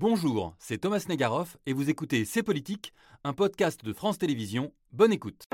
[0.00, 4.72] Bonjour, c'est Thomas Negaroff et vous écoutez C'est Politique, un podcast de France Télévisions.
[4.92, 5.44] Bonne écoute.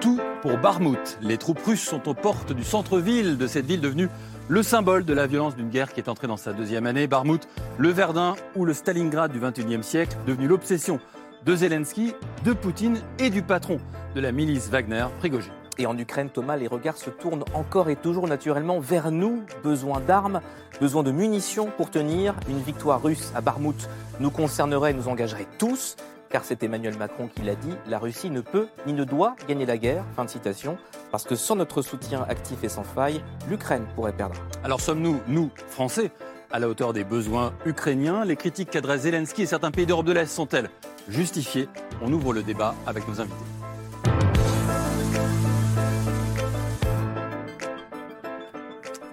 [0.00, 1.16] Tout pour Barmouth.
[1.22, 4.08] Les troupes russes sont aux portes du centre-ville de cette ville devenue
[4.48, 7.06] le symbole de la violence d'une guerre qui est entrée dans sa deuxième année.
[7.06, 7.46] Barmouth,
[7.78, 10.98] le Verdun ou le Stalingrad du XXIe siècle, devenu l'obsession
[11.46, 12.14] de Zelensky,
[12.44, 13.78] de Poutine et du patron
[14.16, 15.52] de la milice Wagner, Prigogine.
[15.80, 19.44] Et en Ukraine, Thomas, les regards se tournent encore et toujours naturellement vers nous.
[19.62, 20.40] Besoin d'armes,
[20.80, 22.34] besoin de munitions pour tenir.
[22.48, 23.88] Une victoire russe à Barmouth
[24.18, 25.94] nous concernerait et nous engagerait tous.
[26.30, 29.66] Car c'est Emmanuel Macron qui l'a dit, la Russie ne peut ni ne doit gagner
[29.66, 30.04] la guerre.
[30.16, 30.78] Fin de citation.
[31.12, 34.34] Parce que sans notre soutien actif et sans faille, l'Ukraine pourrait perdre.
[34.64, 36.10] Alors sommes-nous, nous, Français,
[36.50, 38.24] à la hauteur des besoins ukrainiens?
[38.24, 40.70] Les critiques qu'adressent Zelensky et certains pays d'Europe de l'Est sont-elles
[41.08, 41.68] justifiées?
[42.02, 43.36] On ouvre le débat avec nos invités.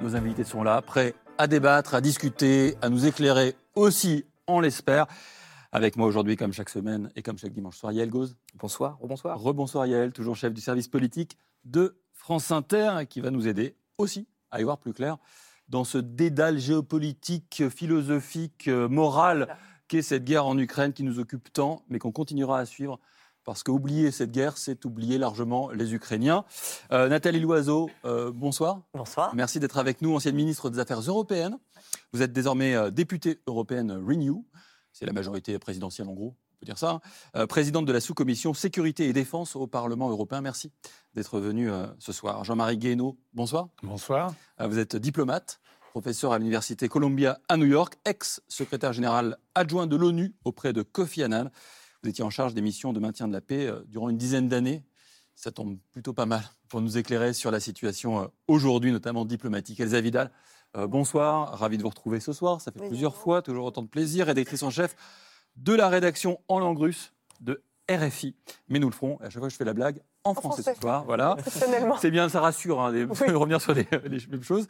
[0.01, 5.07] Nos invités sont là, prêts à débattre, à discuter, à nous éclairer aussi, on l'espère.
[5.71, 8.35] Avec moi aujourd'hui, comme chaque semaine et comme chaque dimanche soir, Yael Gauze.
[8.55, 9.39] Bonsoir, rebonsoir.
[9.39, 14.27] Rebonsoir Yael, toujours chef du service politique de France Inter, qui va nous aider aussi
[14.51, 15.17] à y voir plus clair
[15.69, 21.51] dans ce dédale géopolitique, philosophique, euh, moral qu'est cette guerre en Ukraine qui nous occupe
[21.51, 22.99] tant, mais qu'on continuera à suivre
[23.45, 26.43] parce qu'oublier cette guerre, c'est oublier largement les Ukrainiens.
[26.91, 28.81] Euh, Nathalie Loiseau, euh, bonsoir.
[28.93, 29.33] Bonsoir.
[29.35, 31.57] Merci d'être avec nous, ancienne ministre des Affaires européennes.
[32.11, 34.43] Vous êtes désormais euh, députée européenne Renew.
[34.91, 36.99] C'est la majorité présidentielle en gros, on peut dire ça.
[37.35, 40.41] Euh, présidente de la sous-commission Sécurité et Défense au Parlement européen.
[40.41, 40.71] Merci
[41.13, 42.43] d'être venue euh, ce soir.
[42.43, 43.67] Jean-Marie Guénaud, bonsoir.
[43.83, 44.33] Bonsoir.
[44.59, 45.59] Euh, Vous êtes diplomate,
[45.91, 51.21] professeur à l'Université Columbia à New York, ex-secrétaire général adjoint de l'ONU auprès de Kofi
[51.23, 51.51] Annan.
[52.05, 54.47] Vous étiez en charge des missions de maintien de la paix euh, durant une dizaine
[54.47, 54.83] d'années.
[55.33, 59.79] Ça tombe plutôt pas mal pour nous éclairer sur la situation euh, aujourd'hui, notamment diplomatique.
[59.79, 60.29] Elsa Vidal,
[60.77, 61.57] euh, bonsoir.
[61.57, 62.61] Ravi de vous retrouver ce soir.
[62.61, 64.27] Ça fait Oui, plusieurs fois, toujours autant de plaisir.
[64.27, 64.95] Rédactrice en chef
[65.55, 68.35] de la rédaction en langue russe de RFI.
[68.69, 70.75] Mais nous le ferons, à chaque fois que je fais la blague, en, français, français.
[70.75, 71.05] ce soir.
[71.05, 71.37] Voilà.
[71.99, 73.33] C'est bien, ça rassure hein, de Oui.
[73.33, 74.67] revenir sur les, les mêmes choses.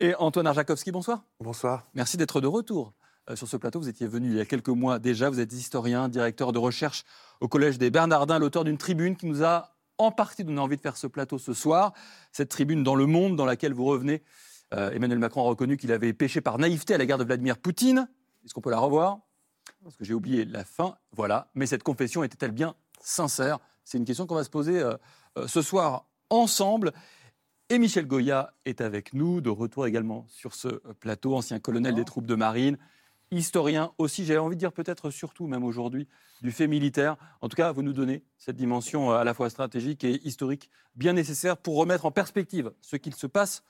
[0.00, 1.22] Et Antoine Arjakovski, bonsoir.
[1.38, 1.86] Bonsoir.
[1.92, 2.94] Merci d'être de retour
[3.34, 3.80] sur ce plateau.
[3.80, 5.30] Vous étiez venu il y a quelques mois déjà.
[5.30, 7.04] Vous êtes historien, directeur de recherche
[7.40, 10.80] au Collège des Bernardins, l'auteur d'une tribune qui nous a en partie donné envie de
[10.80, 11.92] faire ce plateau ce soir.
[12.32, 14.22] Cette tribune dans le monde dans laquelle vous revenez.
[14.74, 18.08] Euh, Emmanuel Macron a reconnu qu'il avait péché par naïveté à l'égard de Vladimir Poutine.
[18.44, 19.18] Est-ce qu'on peut la revoir?
[19.82, 20.96] Parce que j'ai oublié la fin.
[21.12, 21.50] Voilà.
[21.54, 23.58] Mais cette confession était-elle bien sincère?
[23.84, 24.94] C'est une question qu'on va se poser euh,
[25.38, 26.92] euh, ce soir ensemble.
[27.70, 30.68] Et Michel Goya est avec nous, de retour également sur ce
[31.00, 32.78] plateau, ancien colonel des troupes de marine,
[33.30, 36.08] historien aussi, j'avais envie de dire peut-être surtout même aujourd'hui,
[36.42, 37.16] du fait militaire.
[37.40, 40.70] En tout cas, vous nous donnez cette dimension euh, à la fois stratégique et historique
[40.94, 43.62] bien nécessaire pour remettre en perspective ce qu'il se passe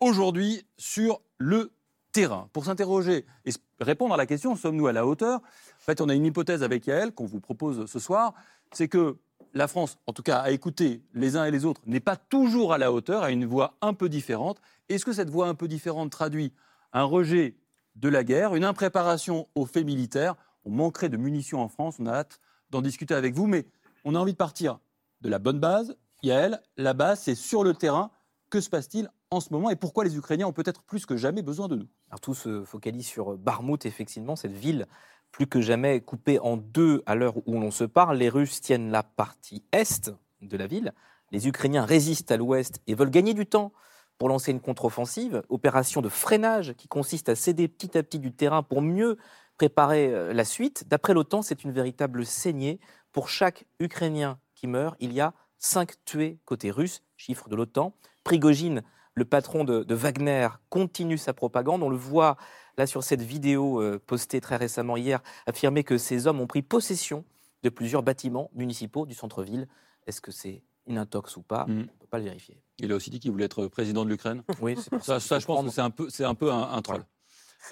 [0.00, 1.72] aujourd'hui sur le
[2.12, 2.48] terrain.
[2.52, 3.50] Pour s'interroger et
[3.80, 5.40] répondre à la question, sommes-nous à la hauteur?
[5.40, 8.34] En fait, on a une hypothèse avec Yael qu'on vous propose ce soir,
[8.72, 9.16] c'est que
[9.54, 12.72] la France, en tout cas à écouter les uns et les autres, n'est pas toujours
[12.72, 14.60] à la hauteur, a une voix un peu différente.
[14.88, 16.52] Est-ce que cette voix un peu différente traduit
[16.92, 17.54] un rejet
[17.96, 22.06] de la guerre, une impréparation aux faits militaires On manquerait de munitions en France, on
[22.06, 22.40] a hâte
[22.70, 23.66] d'en discuter avec vous, mais
[24.04, 24.78] on a envie de partir
[25.20, 25.96] de la bonne base.
[26.22, 28.10] Yael, la base, c'est sur le terrain.
[28.50, 31.42] Que se passe-t-il en ce moment et pourquoi les Ukrainiens ont peut-être plus que jamais
[31.42, 31.88] besoin de nous?
[32.10, 34.86] Alors tout se focalise sur Barmouth, effectivement, cette ville
[35.32, 38.18] plus que jamais coupée en deux à l'heure où l'on se parle.
[38.18, 40.92] Les Russes tiennent la partie est de la ville,
[41.32, 43.72] les Ukrainiens résistent à l'ouest et veulent gagner du temps
[44.18, 48.32] pour lancer une contre-offensive, opération de freinage qui consiste à céder petit à petit du
[48.32, 49.18] terrain pour mieux
[49.58, 50.84] préparer euh, la suite.
[50.88, 52.80] D'après l'OTAN, c'est une véritable saignée.
[53.12, 57.94] Pour chaque Ukrainien qui meurt, il y a cinq tués côté russe, chiffre de l'OTAN.
[58.24, 58.82] Prigogine,
[59.14, 61.82] le patron de, Wagner, continue sa propagande.
[61.82, 62.36] On le voit
[62.76, 66.62] là sur cette vidéo euh, postée très récemment hier, affirmer que ces hommes ont pris
[66.62, 67.24] possession
[67.62, 69.66] de plusieurs bâtiments municipaux du centre-ville.
[70.06, 71.76] Est-ce que c'est une intox ou pas Mhm.
[71.76, 72.60] On ne peut pas le vérifier.
[72.78, 74.42] Il a aussi dit qu'il voulait être président de l'Ukraine.
[74.60, 76.70] Oui, c'est pour Ça, ça, je pense que c'est un peu, c'est un, peu un,
[76.72, 77.04] un troll.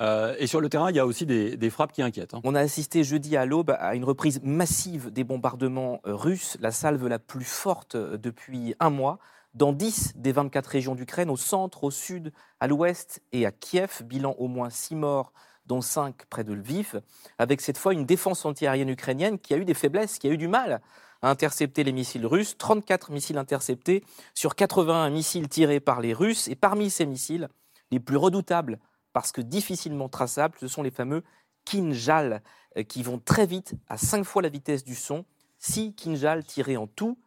[0.01, 2.35] Euh, et sur le terrain, il y a aussi des, des frappes qui inquiètent.
[2.35, 2.41] hein.
[2.43, 6.73] On a assisté jeudi à l'aube à une reprise massive des bombardements euh, russes, la
[6.73, 9.19] salve la plus forte euh, depuis un mois,
[9.55, 14.03] dans 10 des 24 régions d'Ukraine, au centre, au sud, à l'ouest et à Kiev.
[14.05, 15.33] Bilan au moins 6 morts,
[15.67, 17.01] dont 5 près de Lviv,
[17.39, 20.37] avec cette fois une défense antiaérienne ukrainienne qui a eu des faiblesses, qui a eu
[20.39, 20.81] du mal
[21.25, 22.57] à intercepter les missiles russes.
[22.59, 24.05] 34 missiles interceptés
[24.35, 26.49] sur 81 missiles tirés par les Russes.
[26.49, 27.49] Et parmi ces missiles,
[27.91, 28.79] les plus redoutables,
[29.15, 31.23] parce que difficilement traçables, ce sont les fameux
[31.65, 32.43] Kinjal,
[32.77, 35.25] euh, qui vont très vite, à 5 fois la vitesse du son.
[35.61, 37.19] 6 Kinjal tirés en tout.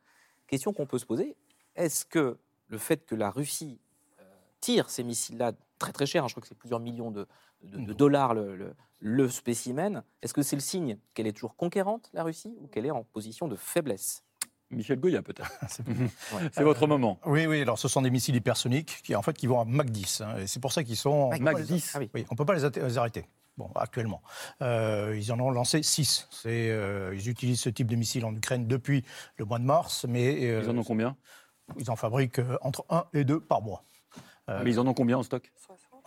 [0.45, 1.35] Question qu'on peut se poser,
[1.75, 3.79] est-ce que le fait que la Russie
[4.19, 4.23] euh,
[4.61, 7.27] tire ces missiles-là très très cher, hein, je crois que c'est plusieurs millions de,
[7.63, 10.03] de- de dollars le, le- le spécimen.
[10.21, 13.03] Est-ce que c'est le signe qu'elle est toujours conquérante, la Russie, ou qu'elle est en
[13.03, 14.23] position de faiblesse?
[14.69, 15.49] Michel Goya, peut-être.
[16.51, 17.19] C'est- votre moment.
[17.25, 19.85] Oui, oui, alors ce sont des missiles hypersoniques qui, en fait, qui vont à Mach
[19.85, 20.21] 10.
[20.21, 21.29] hein, et c'est pour ça qu'ils sont.
[21.29, 21.67] Mach Mach 10.
[21.67, 21.91] 10.
[21.95, 22.09] Ah oui.
[22.13, 23.25] Oui, on ne peut pas les, arrêter.
[23.55, 24.21] Bon, actuellement.
[24.61, 26.27] Euh, ils en ont lancé 6.
[26.45, 29.03] ils utilisent ce type de missile en Ukraine depuis
[29.37, 31.15] le mois de mars, mais euh, Ils en ont combien?
[31.79, 33.83] ils en fabriquent euh, entre 1 et 2 par mois.
[34.49, 35.51] Euh, Mais ils en ont combien en stock?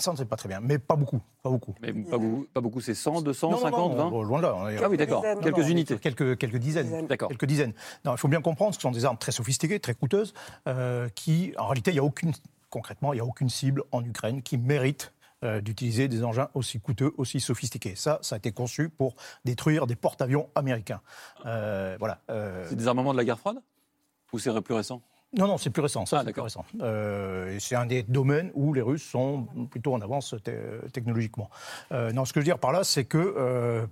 [0.00, 1.20] Ça, on ne sait pas très bien, mais pas beaucoup.
[1.43, 1.75] Pas beaucoup.
[1.81, 4.38] Mais pas beaucoup, pas beaucoup c'est 100, 200, Non, non, 50, non, 20 bon, Loin
[4.38, 4.55] de là.
[4.56, 5.23] on est- Ah oui, d'accord.
[5.23, 5.99] Quelques Non, non, unités.
[5.99, 7.06] Quelques, quelques dizaines.
[7.06, 7.29] D'accord.
[7.29, 7.73] Quelques dizaines.
[8.05, 10.32] Non, il faut bien comprendre que ce sont des armes très sophistiquées, très coûteuses,
[10.67, 12.32] euh, qui, en réalité, il n'y a aucune,
[12.70, 15.12] concrètement, il n'y a aucune cible en Ukraine qui mérite
[15.43, 17.94] euh, d'utiliser des engins aussi coûteux, aussi sophistiqués.
[17.97, 19.14] Ça, ça a été conçu pour
[19.47, 21.00] détruire des porte-avions américains.
[21.47, 22.19] Euh, voilà.
[22.31, 23.56] euh, C'est des armements de la guerre froide?
[24.32, 25.00] Ou c'est plus récent?
[25.36, 26.04] Non, non, c'est plus récent.
[26.12, 26.64] Ah, c'est récent.
[26.80, 31.48] Euh, c'est un des domaines où les Russes sont plutôt en avance te- technologiquement.
[31.92, 33.86] Euh, non, ce que je veux dire par là, c'est que euh,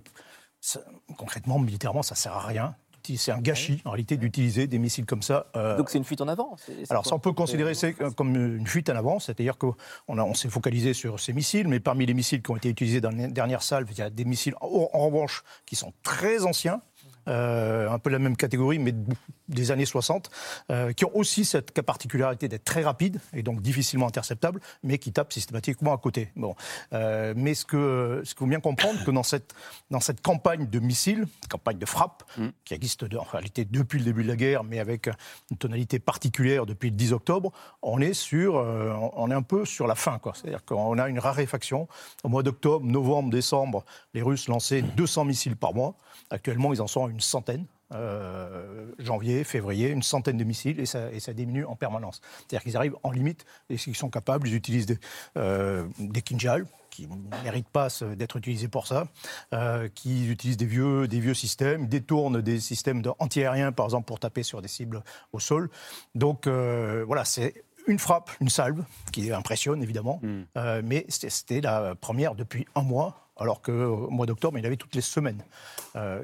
[0.59, 0.81] ça-
[1.17, 2.75] concrètement, militairement, ça sert à rien.
[3.17, 5.47] C'est un gâchis, en réalité, d'utiliser des missiles comme ça.
[5.77, 8.35] Donc c'est une fuite en avant c'est- c'est alors, ça, on peut considérer ça comme
[8.35, 9.73] une fuite en avant, c'est-à-dire qu'on
[10.09, 13.01] a- on s'est focalisé sur ces missiles, mais parmi les missiles qui ont été utilisés
[13.01, 16.45] dans les dernières salves, il y a des missiles, en, en revanche, qui sont très
[16.45, 16.83] anciens,
[17.27, 19.15] euh, un peu la même catégorie, mais de-
[19.47, 20.29] des années 60,
[20.71, 25.11] euh, qui ont aussi cette particularité d'être très rapides et donc difficilement interceptables, mais qui
[25.11, 26.31] tapent systématiquement à côté.
[26.35, 26.55] Bon.
[26.93, 29.53] Euh, mais ce que ce qu'il faut bien comprendre, que dans cette,
[29.89, 32.47] dans cette campagne de missiles, campagne de frappe, Mm.
[32.65, 35.09] qui existe de- en réalité depuis le début de la guerre, mais avec
[35.51, 37.51] une tonalité particulière depuis le 10 octobre,
[37.81, 40.19] on est, sur, on est un peu sur la fin.
[40.35, 41.87] C'est-à-dire qu'on a une raréfaction.
[42.23, 43.83] Au mois d'octobre, novembre, décembre,
[44.13, 45.95] les Russes lançaient 200 missiles par mois.
[46.29, 47.65] Actuellement, ils en sont à une centaine.
[47.91, 52.21] Euh, janvier, février, une centaine de missiles et ça, et ça diminue en permanence.
[52.37, 54.99] C'est-à-dire qu'ils arrivent en limite et ils sont capables, ils utilisent des,
[55.37, 59.07] euh, des Kinjal qui ne méritent pas d'être utilisés pour ça,
[59.55, 64.05] euh, qui utilisent des vieux, des vieux systèmes, détournent des systèmes de- antiaériens par exemple
[64.05, 65.03] pour taper sur des cibles
[65.33, 65.71] au sol.
[66.13, 70.41] Donc euh, voilà, c'est une frappe, une salve qui impressionne évidemment, Mm.
[70.57, 74.77] euh, mais c'était la première depuis un mois, alors qu'au mois d'octobre, il y avait
[74.77, 75.43] toutes les semaines.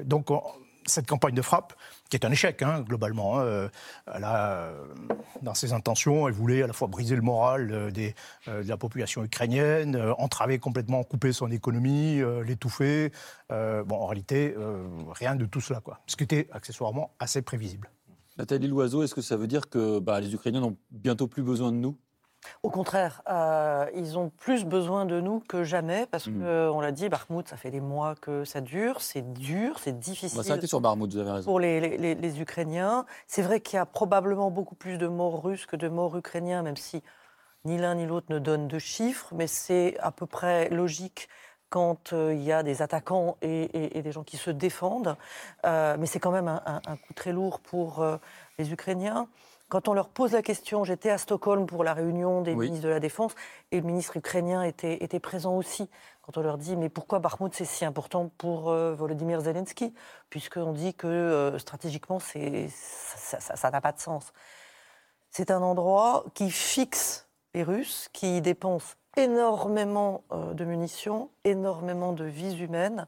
[0.04, 0.42] Donc, on-
[0.86, 1.74] cette campagne de frappe,
[2.08, 3.68] qui est un échec, hein, globalement, hein, euh,
[4.08, 4.84] euh,
[5.42, 9.24] dans ses intentions, elle voulait à la fois briser le moral euh, de la population
[9.24, 13.12] ukrainienne, entraver complètement, couper son économie, l'étouffer.
[13.50, 14.54] Bon, en réalité,
[15.12, 16.00] rien de tout cela, quoi.
[16.06, 17.90] Ce qui était accessoirement assez prévisible.
[18.38, 21.72] Nathalie Loiseau, est-ce que ça veut dire que bah, les Ukrainiens n'ont bientôt plus besoin
[21.72, 21.96] de nous?
[22.62, 26.38] Au contraire, euh, ils ont plus besoin de nous que jamais parce Mm.
[26.40, 29.90] que, on l'a dit, Bakhmout, ça fait des mois que ça dure, c'est dur, c'est
[29.90, 31.50] On va difficile s'arrêter sur vous avez raison.
[31.50, 33.04] pour les, les- les- les Ukrainiens.
[33.26, 36.62] C'est vrai qu'il y a probablement beaucoup plus de morts russes que de morts ukrainiens,
[36.62, 37.02] même si
[37.64, 41.28] ni l'un ni l'autre ne donne de chiffres, mais c'est à peu près logique
[41.68, 45.16] quand euh, il y a des attaquants et, et- et des gens qui se défendent.
[45.64, 48.04] Euh, mais c'est quand même un, un- un coup très lourd pour
[48.58, 49.26] les Ukrainiens.
[49.68, 52.66] Quand on leur pose la question, j'étais à Stockholm pour la réunion des Oui.
[52.66, 53.32] ministres de la Défense,
[53.72, 55.90] et le ministre ukrainien était, était présent aussi.
[56.22, 59.92] Quand on leur dit, mais pourquoi Bakhmout c'est si important pour euh, Volodymyr Zelensky?
[60.30, 64.32] Puisqu'on dit que euh, stratégiquement, c'est- ça- n'a pas de sens.
[65.30, 72.24] C'est un endroit qui fixe les Russes, qui dépense énormément euh, de munitions, énormément de
[72.24, 73.06] vies humaines.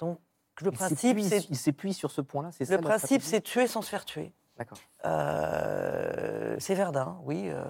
[0.00, 0.18] Donc
[0.60, 3.82] le Il principe, c'est Il s'épuise sur ce point-là, c'est le principe, c'est tuer sans
[3.82, 4.32] se faire tuer.
[4.56, 4.78] D'accord.
[5.04, 7.44] Euh, c'est Verdun, oui.
[7.46, 7.62] euh,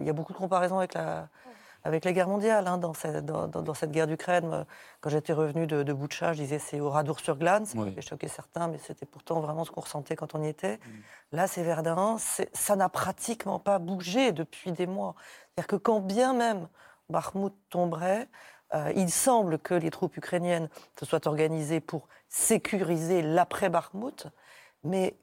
[0.00, 1.28] Il y a beaucoup de comparaisons avec la,
[1.84, 4.50] avec la guerre mondiale hein, dans, cette, dans, cette guerre d'Ukraine.
[4.52, 4.64] Euh,
[5.00, 7.64] Quand j'étais revenu de, de Boutcha, je disais c'est au Radour-sur-Glane.
[7.66, 7.94] Ça Oui.
[8.02, 10.80] choquer certains, mais c'était pourtant vraiment ce qu'on ressentait quand on y était.
[11.32, 12.16] Là, c'est Verdun.
[12.52, 15.14] Ça n'a pratiquement pas bougé depuis des mois.
[15.54, 16.68] C'est-à-dire que quand bien même
[17.08, 18.28] Bakhmout tomberait,
[18.74, 24.26] euh, il semble que les troupes ukrainiennes se soient organisées pour sécuriser l'après-Bakhmout,
[24.84, 25.16] mais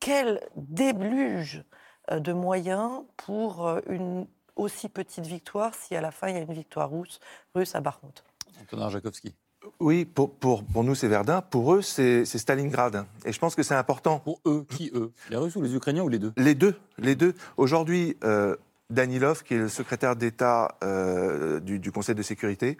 [0.00, 1.64] quel déluge
[2.10, 6.38] euh, de moyens pour euh, une aussi petite victoire si à la fin il y
[6.38, 7.20] a une victoire russe,
[7.54, 8.24] russe à Bakhmout.
[8.62, 9.34] Antonin Jakovski.
[9.80, 11.42] Oui, pour, pour, pour nous, c'est Verdun.
[11.42, 13.04] Pour eux, c'est c'est Stalingrad.
[13.24, 14.20] Et je pense que c'est important.
[14.20, 15.12] Pour eux, qui eux?
[15.28, 16.32] Les Russes ou les Ukrainiens ou les deux?
[16.36, 16.78] Les deux.
[16.98, 17.34] Les deux.
[17.56, 18.54] Aujourd'hui, euh,
[18.90, 22.78] Danilov, qui est le secrétaire d'État euh, du, du Conseil de sécurité,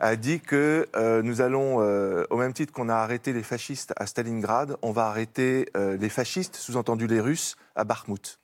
[0.00, 3.92] a dit que euh, nous allons, euh, au même titre qu'on a arrêté les fascistes
[3.96, 8.38] à Stalingrad, on va arrêter euh, les fascistes, sous-entendu les Russes, à Bakhmout.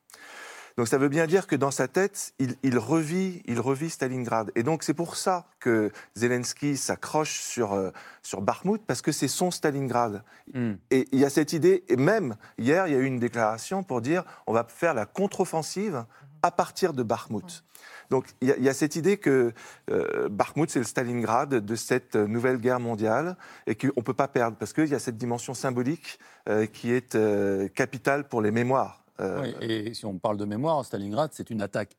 [0.76, 4.50] Donc ça veut bien dire que dans sa tête, il, il revit, il revit Stalingrad.
[4.54, 7.90] Et donc c'est pour ça que Zelensky s'accroche sur, euh,
[8.22, 10.22] sur Bakhmout, parce que c'est son Stalingrad.
[10.54, 10.74] Hmm.
[10.90, 13.82] Et il y a cette idée, et même hier, il y a eu une déclaration
[13.82, 16.04] pour dire on va faire la contre-offensive
[16.42, 17.64] à partir de Bakhmut.
[18.12, 19.54] Donc il y, a- il y a cette idée que
[19.90, 24.28] euh, Bakhmut, c'est le Stalingrad de cette nouvelle guerre mondiale et qu'on ne peut pas
[24.28, 28.50] perdre parce qu'il y a cette dimension symbolique euh, qui est euh, capitale pour les
[28.50, 29.04] mémoires.
[29.20, 31.96] Euh, Oui, et si on parle de mémoire, Stalingrad, c'est une attaque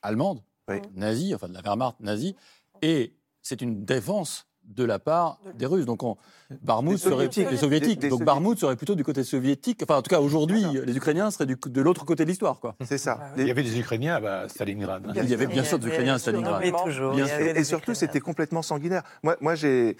[0.00, 0.80] allemande, Oui.
[0.94, 2.34] nazie, enfin de la Wehrmacht nazie,
[2.80, 3.12] et
[3.42, 5.84] c'est une défense de la part des Russes.
[5.86, 6.16] Donc, on,
[6.62, 7.48] Barmout Des serait soviétiques.
[7.48, 7.88] des soviétiques.
[8.00, 8.26] Des- des Donc, soviétiques.
[8.26, 9.80] Barmout serait plutôt du côté soviétique.
[9.82, 12.74] Enfin, en tout cas, aujourd'hui, les Ukrainiens seraient du- de l'autre côté de l'histoire, quoi.
[12.84, 13.18] C'est ça.
[13.20, 15.06] Ah Il y avait des Ukrainiens à Stalingrad.
[15.06, 15.12] hein.
[15.16, 16.64] Il y avait bien sûr des Ukrainiens à Stalingrad.
[16.64, 17.14] Et toujours.
[17.14, 17.36] Bien il y sûr.
[17.36, 19.02] avait Et, des et surtout, c'était complètement sanguinaire.
[19.22, 19.96] Moi, moi j'ai,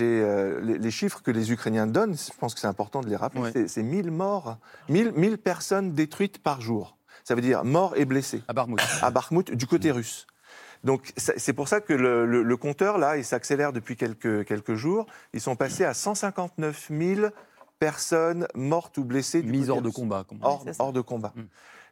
[0.00, 3.16] euh, les, les chiffres que les Ukrainiens donnent, je pense que c'est important de les
[3.16, 3.50] rappeler, Ouais.
[3.52, 6.96] c'est, c'est 1000 morts, 1000, 1000 personnes détruites par jour.
[7.24, 8.78] Ça veut dire morts et blessés À Barmout.
[9.02, 10.26] à Bakhmut du côté russe.
[10.84, 14.74] Donc c'est pour ça que le, le- le compteur, là, il s'accélère depuis quelques, quelques
[14.74, 15.06] jours.
[15.34, 17.26] Ils sont passés à 159 000
[17.78, 19.42] personnes mortes ou blessées.
[19.42, 20.24] Du Mise hors de combat.
[20.78, 21.32] Hors, de combat.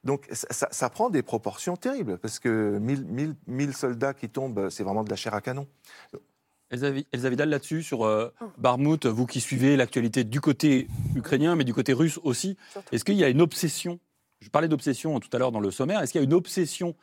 [0.05, 4.29] Donc ça, ça- ça prend des proportions terribles, parce que 1000, 1000 1000 soldats qui
[4.29, 5.67] tombent, c'est vraiment de la chair à canon.
[6.71, 11.57] Elsa Vi- Elsa Vidal, là-dessus, sur euh, Barmout, vous qui suivez l'actualité du côté ukrainien,
[11.57, 12.57] mais du côté russe aussi,
[12.93, 13.99] est-ce qu'il y a une obsession?
[14.41, 16.01] Je parlais d'obsession tout à l'heure dans le sommaire.
[16.03, 16.95] Est-ce qu'il y a une obsession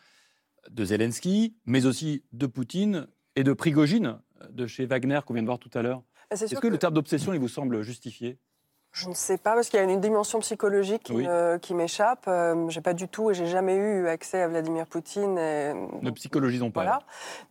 [0.70, 4.20] de Zelensky, mais aussi de Poutine et de Prigogine,
[4.50, 6.02] de chez Wagner, qu'on vient de voir tout à l'heure
[6.34, 8.40] c'est Est-ce que, que le terme d'obsession, il vous semble justifié?
[8.92, 11.28] Je ne sais pas, parce qu'il y a une dimension psychologique qui Oui.
[11.74, 12.26] m'échappe.
[12.30, 15.38] Euh, j'ai pas du tout, et j'ai jamais eu accès à Vladimir Poutine.
[15.38, 16.82] et- Ne psychologisons pas.
[16.84, 17.00] Voilà.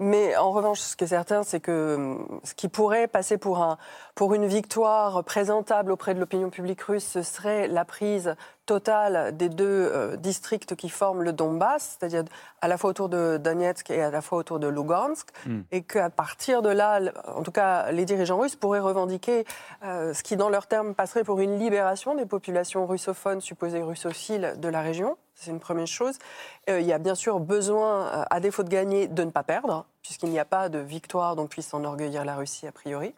[0.01, 3.77] Mais en revanche, ce qui est certain, c'est que ce qui pourrait passer pour, un,
[4.15, 8.35] pour une victoire présentable auprès de l'opinion publique russe, ce serait la prise
[8.67, 12.25] totale des deux euh, districts qui forment le Donbass, c'est-à-dire
[12.61, 15.63] à la fois autour de Donetsk et à la fois autour de Lugansk, Hmm.
[15.73, 19.45] et qu'à partir de là, en tout cas, les dirigeants russes pourraient revendiquer
[19.85, 24.55] euh, ce qui, dans leurs termes, passerait pour une libération des populations russophones supposées russophiles
[24.57, 25.17] de la région.
[25.35, 26.17] C'est une première chose.
[26.71, 29.85] Euh, il y a bien sûr besoin, à défaut de gagner, de ne pas perdre,
[30.03, 33.15] puisqu'il n'y a pas de victoire dont puisse s'enorgueillir la Russie a priori.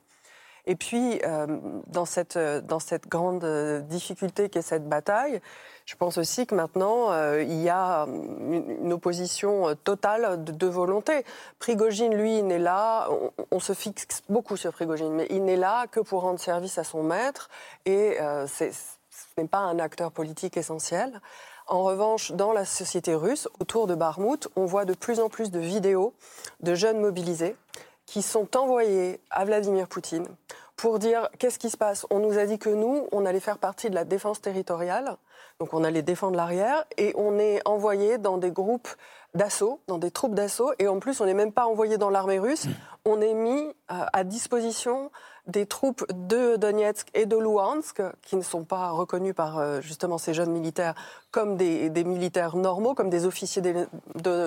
[0.67, 1.47] Et puis, euh,
[1.87, 5.41] dans, cette, euh, dans cette grande euh, difficulté qu'est cette bataille,
[5.85, 11.25] je pense aussi que maintenant, il y a une, opposition totale de, volonté.
[11.61, 13.09] Prigogine, lui, n'est là,
[13.53, 16.83] on, se fixe beaucoup sur Prigogine, mais il n'est là que pour rendre service à
[16.83, 17.49] son maître,
[17.85, 18.19] et
[18.49, 18.65] ce
[19.39, 21.21] n'est pas un acteur politique essentiel.
[21.69, 25.53] En revanche, dans la société russe, autour de Barmout, on voit de plus en plus
[25.53, 26.15] de vidéos
[26.63, 27.55] de jeunes mobilisés
[28.07, 30.27] qui sont envoyés à Vladimir Poutine
[30.77, 32.07] pour dire qu'est-ce qui se passe.
[32.11, 35.17] On nous a dit que nous, on allait faire partie de la défense territoriale,
[35.59, 38.89] donc on allait défendre l'arrière, et on est envoyé dans des groupes
[39.35, 42.39] d'assaut, dans des troupes d'assaut, et en plus on n'est même pas envoyé dans l'armée
[42.39, 42.67] russe,
[43.05, 45.11] on est mis euh, à disposition
[45.47, 50.19] des troupes de Donetsk et de Luhansk, qui ne sont pas reconnus par euh, justement
[50.19, 50.95] ces jeunes militaires
[51.31, 53.87] comme des, des militaires normaux, comme des officiers de-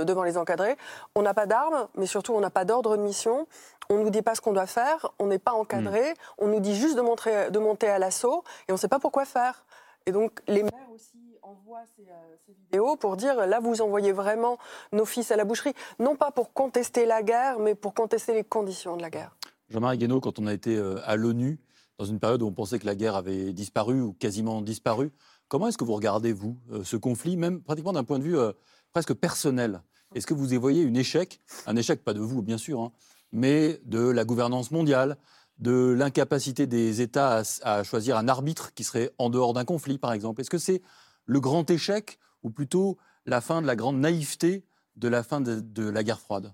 [0.03, 0.75] devant les encadrés.
[1.15, 3.48] On n'a pas d'armes, mais surtout on n'a pas d'ordre de mission.
[3.89, 6.60] On ne nous dit pas ce qu'on doit faire, on n'est pas encadré, on nous
[6.60, 9.65] dit juste de, montrer- de monter à l'assaut, et on ne sait pas pourquoi faire.
[10.06, 14.12] Et donc les mères aussi envoient ces, euh, ces vidéos pour dire là vous envoyez
[14.12, 14.58] vraiment
[14.91, 18.44] nos fils à la boucherie, non pas pour contester la guerre, mais pour contester les
[18.44, 19.32] conditions de la guerre.
[19.70, 21.60] Jean-Marie Guénaud, quand on a été euh, à l'ONU,
[22.00, 25.12] dans une période où on pensait que la guerre avait disparu ou quasiment disparu,
[25.48, 28.38] comment est-ce que vous regardez, vous, euh, ce conflit, même pratiquement d'un point de vue
[28.38, 28.52] euh,
[28.94, 29.82] presque personnel?
[30.16, 31.40] Est-ce que vous y voyez un échec?
[31.68, 32.92] Un échec, pas de vous, bien sûr, hein,
[33.32, 35.18] mais de la gouvernance mondiale,
[35.60, 40.14] de l'incapacité des États à, choisir un arbitre qui serait en dehors d'un conflit, par
[40.14, 40.42] exemple?
[40.42, 40.82] Est-ce que c'est
[41.26, 42.98] le grand échec ou plutôt
[43.28, 46.54] la fin de la grande naïveté de la fin de la guerre froide?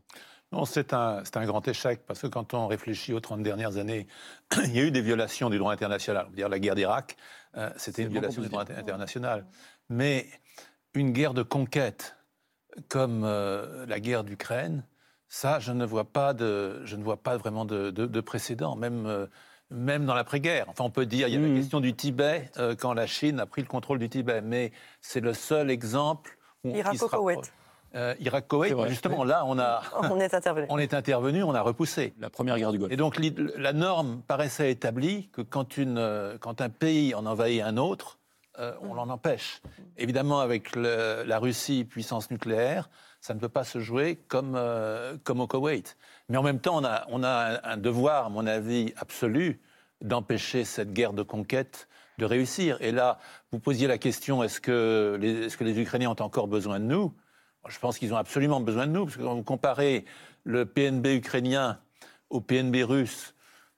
[0.56, 3.76] Non, c'est un, c'est un grand échec parce que quand on réfléchit aux 30 dernières
[3.76, 4.08] années,
[4.64, 6.28] il y a eu des violations du droit international.
[6.30, 7.18] On dire la guerre d'Irak,
[7.58, 9.46] euh, c'était une violation du droit international.
[9.90, 10.28] Mais
[10.94, 12.16] une guerre de conquête
[12.88, 14.86] comme euh, la guerre d'Ukraine,
[15.28, 18.78] ça, je ne vois pas, de, je ne vois pas vraiment de, de- de précédent,
[18.78, 19.28] même, euh,
[19.72, 20.70] même dans l'après-guerre.
[20.70, 21.50] Enfin, on peut dire, il y a Mhm.
[21.54, 24.72] la question du Tibet, euh, quand la Chine a pris le contrôle du Tibet, mais
[25.02, 26.72] c'est le seul exemple où.
[27.96, 30.68] Euh, Irak-Koweït, justement, là, on, a, On est intervenu.
[30.70, 32.14] on est intervenu, on a repoussé.
[32.20, 32.92] La première guerre du Golfe.
[32.92, 33.18] Et donc
[33.56, 38.18] la norme paraissait établie que quand, une, quand un pays en envahit un autre,
[38.60, 39.62] euh, on l'en empêche.
[39.98, 42.90] Évidemment, avec le- la Russie, puissance nucléaire,
[43.22, 45.98] ça ne peut pas se jouer comme, euh, comme au Koweït.
[46.30, 49.60] Mais en même temps, on a, on a un, un devoir, à mon avis, absolu
[50.02, 51.88] d'empêcher cette guerre de conquête
[52.18, 52.78] de réussir.
[52.82, 53.20] Et là,
[53.52, 56.86] vous posiez la question, est-ce que les, est-ce que les Ukrainiens ont encore besoin de
[56.86, 57.14] nous?
[57.68, 60.06] Je pense qu'ils ont absolument besoin de nous, parce que quand vous comparez
[60.44, 61.80] le PNB ukrainien
[62.30, 63.34] au PNB russe,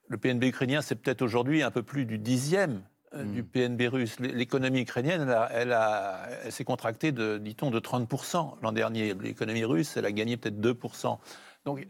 [0.10, 2.82] le PNB ukrainien, c'est peut-être aujourd'hui un peu plus du dixième
[3.14, 3.32] euh, Mm.
[3.32, 4.20] du PNB russe.
[4.20, 9.14] L'économie ukrainienne, elle, a- elle, a- elle s'est contractée de, dit-on, de 30% l'an dernier.
[9.14, 11.18] L'économie russe, elle a gagné peut-être 2%.
[11.66, 11.88] Donc,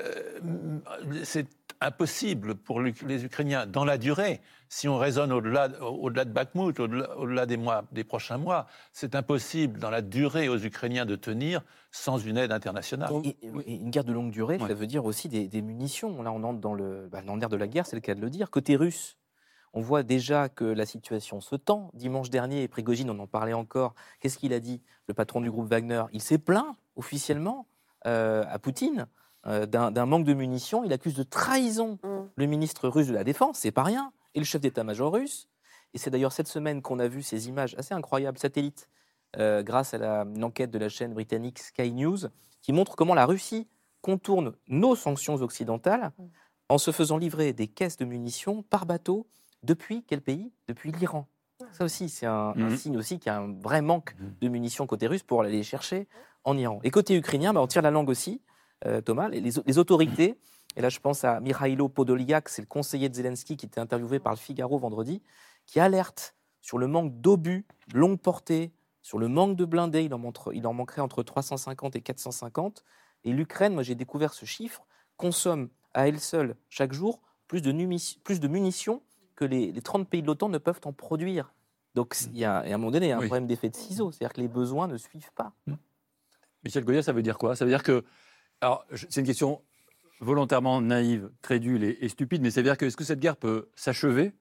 [0.00, 0.22] euh,
[1.24, 1.46] c'est
[1.80, 7.16] impossible pour les Ukrainiens, dans la durée, si on raisonne au-delà au-delà de Bakhmut, au-delà
[7.16, 11.62] au-delà des, mois, des prochains mois, c'est impossible dans la durée aux Ukrainiens de tenir
[11.90, 13.10] sans une aide internationale.
[13.24, 14.68] Et, et une guerre de longue durée, Ouais.
[14.68, 16.22] ça veut dire aussi des, des munitions.
[16.22, 18.20] Là, on entre dans le bah, dans l'air de la guerre, c'est le cas de
[18.20, 18.50] le dire.
[18.50, 19.16] Côté russe,
[19.72, 21.90] on voit déjà que la situation se tend.
[21.94, 23.94] Dimanche dernier, Prigogine, on en parlait encore.
[24.20, 27.66] Qu'est-ce qu'il a dit Le patron du groupe Wagner, il s'est plaint officiellement
[28.06, 29.06] euh, à Poutine
[29.46, 30.84] euh, d'un manque de munitions.
[30.84, 32.18] Il accuse de trahison Mm.
[32.36, 35.48] le ministre russe de la Défense, c'est pas rien, et le chef d'état-major russe.
[35.94, 38.88] Et c'est d'ailleurs cette semaine qu'on a vu ces images assez incroyables, satellites,
[39.38, 42.18] euh, grâce à la, une enquête de la chaîne britannique Sky News,
[42.62, 43.66] qui montre comment la Russie
[44.02, 46.12] contourne nos sanctions occidentales
[46.68, 49.26] en se faisant livrer des caisses de munitions par bateau
[49.62, 50.52] depuis quel pays?
[50.68, 51.26] Depuis l'Iran.
[51.72, 52.76] Ça aussi, c'est un, un Mhm.
[52.76, 54.34] signe aussi qu'il y a un vrai manque Mhm.
[54.40, 56.06] de munitions côté russe pour aller les chercher
[56.44, 56.78] en Iran.
[56.84, 58.40] Et côté ukrainien, bah, on tire la langue aussi, euh,
[59.04, 59.28] Thomas.
[59.28, 60.38] Les, les- autorités,
[60.76, 64.18] et là je pense à Mikhailo Podolyak, c'est le conseiller de Zelensky qui était interviewé
[64.20, 65.22] par le Figaro vendredi,
[65.66, 70.02] qui alerte sur le manque d'obus longue portée, sur le manque de blindés.
[70.02, 72.84] Il en, montre- il en manquerait entre 350 et 450.
[73.24, 77.72] Et l'Ukraine, moi j'ai découvert ce chiffre, consomme à elle seule chaque jour plus de,
[77.72, 79.02] numi- plus de munitions
[79.34, 81.52] que les, les 30 pays de l'OTAN ne peuvent en produire.
[81.94, 83.26] Donc il y a, et à un moment donné, il y a un Oui.
[83.26, 85.52] problème d'effet de ciseau, c'est-à-dire que les besoins ne suivent pas.
[86.64, 87.56] Michel Goya, ça veut dire quoi?
[87.56, 88.04] Ça veut dire que.
[88.60, 89.62] Alors, c'est une question
[90.20, 93.36] volontairement naïve, crédule et, et stupide, mais ça veut dire que est-ce que cette guerre
[93.36, 94.32] peut s'achever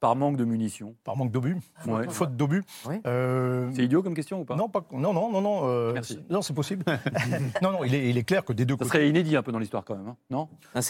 [0.00, 2.08] par manque de munitions Par manque d'obus, Ouais.
[2.08, 2.62] faute d'obus.
[3.06, 4.56] Euh, C'est idiot comme question ou pas?
[4.56, 5.60] Non, pas, non, non, non, non.
[5.68, 6.18] euh, Merci.
[6.30, 6.84] Non, c'est possible.
[7.62, 8.90] non, non, il est, il est clair que des deux Ça côtés.
[8.90, 10.48] serait inédit un peu dans l'histoire quand même, hein non?
[10.74, 10.80] Euh,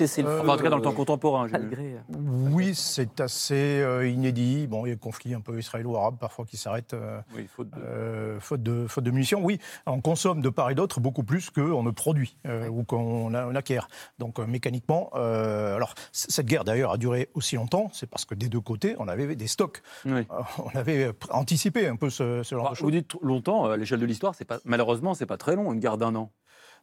[0.40, 1.46] Enfin, en tout cas, dans le temps contemporain.
[1.48, 1.98] je- malgré, euh,
[2.50, 4.66] Oui, c'est assez euh, inédit.
[4.66, 7.70] Bon, il y a un conflit un peu israélo-arabe parfois qui s'arrête euh, Oui, faute
[7.70, 7.80] de.
[7.80, 9.40] euh, faute, de, faute de munitions.
[9.42, 13.34] Oui, on consomme de part et d'autre beaucoup plus qu'on ne produit euh, ou qu'on
[13.54, 13.88] acquiert.
[14.18, 18.25] Donc euh, mécaniquement, euh, alors c- cette guerre d'ailleurs a duré aussi longtemps, c'est parce
[18.25, 19.82] que des deux côtés, on avait des stocks.
[20.04, 20.26] Oui.
[20.30, 22.84] Euh, On avait anticipé un peu ce, ce genre Bah, de choses.
[22.84, 25.73] vous dites longtemps, euh, à l'échelle de l'histoire, c'est pas malheureusement, c'est pas très long,
[25.73, 26.30] une guerre d'un an.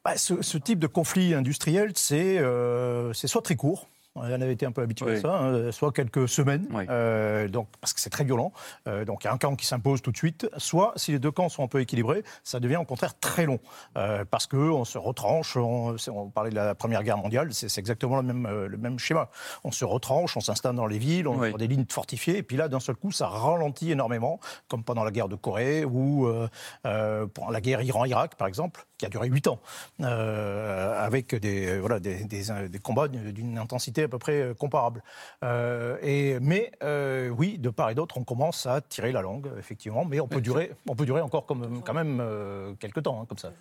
[0.06, 3.88] Bah, ce, ce type de conflit industriel, c'est euh, c'est soit très court.
[4.18, 5.12] On avait été un peu habitué Oui.
[5.18, 6.86] à ça, hein, soit quelques semaines, Oui.
[6.90, 8.52] euh, donc, parce que c'est très violent.
[8.88, 10.50] Euh, donc il y a un camp qui s'impose tout de suite.
[10.58, 13.60] Soit, si les deux camps sont un peu équilibrés, ça devient au contraire très long.
[13.98, 15.96] Euh, parce qu'on se retranche, on,
[16.34, 19.30] parlait de la Première Guerre mondiale, c'est exactement le même, euh, le même schéma.
[19.64, 21.52] On se retranche, on s'installe dans les villes, on Oui.
[21.54, 25.04] a des lignes fortifiées, et puis là, d'un seul coup, ça ralentit énormément, comme pendant
[25.04, 26.48] la guerre de Corée ou euh,
[26.86, 29.60] euh, pendant la guerre Iran-Irak, par exemple, qui a duré huit ans,
[30.02, 34.42] euh, avec des, euh, voilà, des, des, euh, des combats d'une intensité à peu près
[34.42, 35.04] euh, comparable.
[35.44, 39.50] Euh, et, mais euh, oui, de part et d'autre, on commence à tirer la langue,
[39.58, 43.22] effectivement, mais on peut durer, on peut durer encore comme, quand même euh, quelques temps,
[43.22, 43.52] hein, comme ça.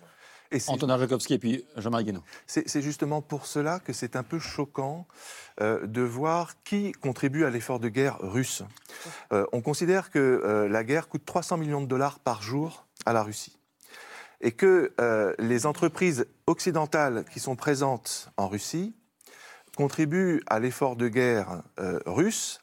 [0.51, 2.23] Et Antonin Jakowski et puis Jean-Marie Guénaud.
[2.45, 5.05] C'est justement pour cela que c'est un peu choquant
[5.61, 8.63] euh, de voir qui contribue à l'effort de guerre russe.
[9.33, 13.13] Euh, on considère que euh, la guerre coûte 300 millions de dollars par jour à
[13.13, 13.57] la Russie.
[14.39, 18.95] Et que euh, les entreprises occidentales qui sont présentes en Russie
[19.77, 22.59] contribuent à l'effort de guerre euh, russe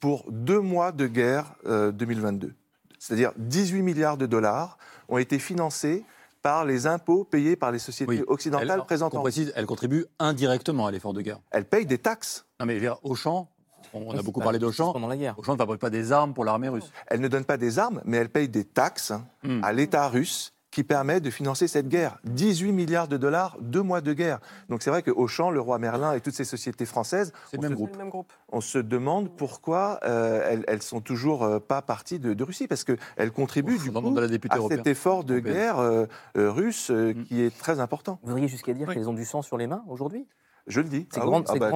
[0.00, 2.54] pour deux mois de guerre euh, 2022.
[2.98, 4.76] C'est-à-dire 18 milliards de dollars
[5.08, 6.04] ont été financés
[6.42, 8.24] par les impôts payés par les sociétés Oui.
[8.28, 11.40] occidentales Elle, présentes en précise, elle contribue indirectement à l'effort de guerre.
[11.50, 12.44] Elles payent des taxes.
[12.60, 13.48] Non mais je veux dire, Auchan,
[13.94, 14.92] on a oui, beaucoup bah, parlé d'Auchan.
[14.92, 15.34] Pendant la guerre.
[15.38, 16.92] Auchan ne fabrique pas des armes pour l'armée russe.
[17.06, 19.62] Elles ne donnent pas des armes, mais elles payent des taxes Hmm.
[19.64, 22.18] à l'État russe qui permet de financer cette guerre.
[22.22, 24.38] 18 milliards de dollars, deux mois de guerre.
[24.68, 27.58] Donc c'est vrai que Auchan, le roi Merlin et toutes ces sociétés françaises, C'est le
[27.58, 28.28] on même se- groupe.
[28.30, 32.44] C'est on se demande pourquoi euh, elles, elles sont toujours euh, pas parties de, de
[32.44, 34.78] Russie, parce qu'elles contribuent Ouf, du coup à la députée à européenne.
[34.78, 35.52] cet effort de Européenne.
[35.56, 37.24] guerre euh, euh, russe euh, Hmm.
[37.24, 38.20] qui est très important.
[38.22, 38.94] Vous voudriez jusqu'à dire Oui.
[38.94, 40.28] qu'elles ont du sang sur les mains aujourd'hui?
[40.68, 41.08] Je le dis.
[41.12, 41.70] Ces Ah oui, grandes, ah bah,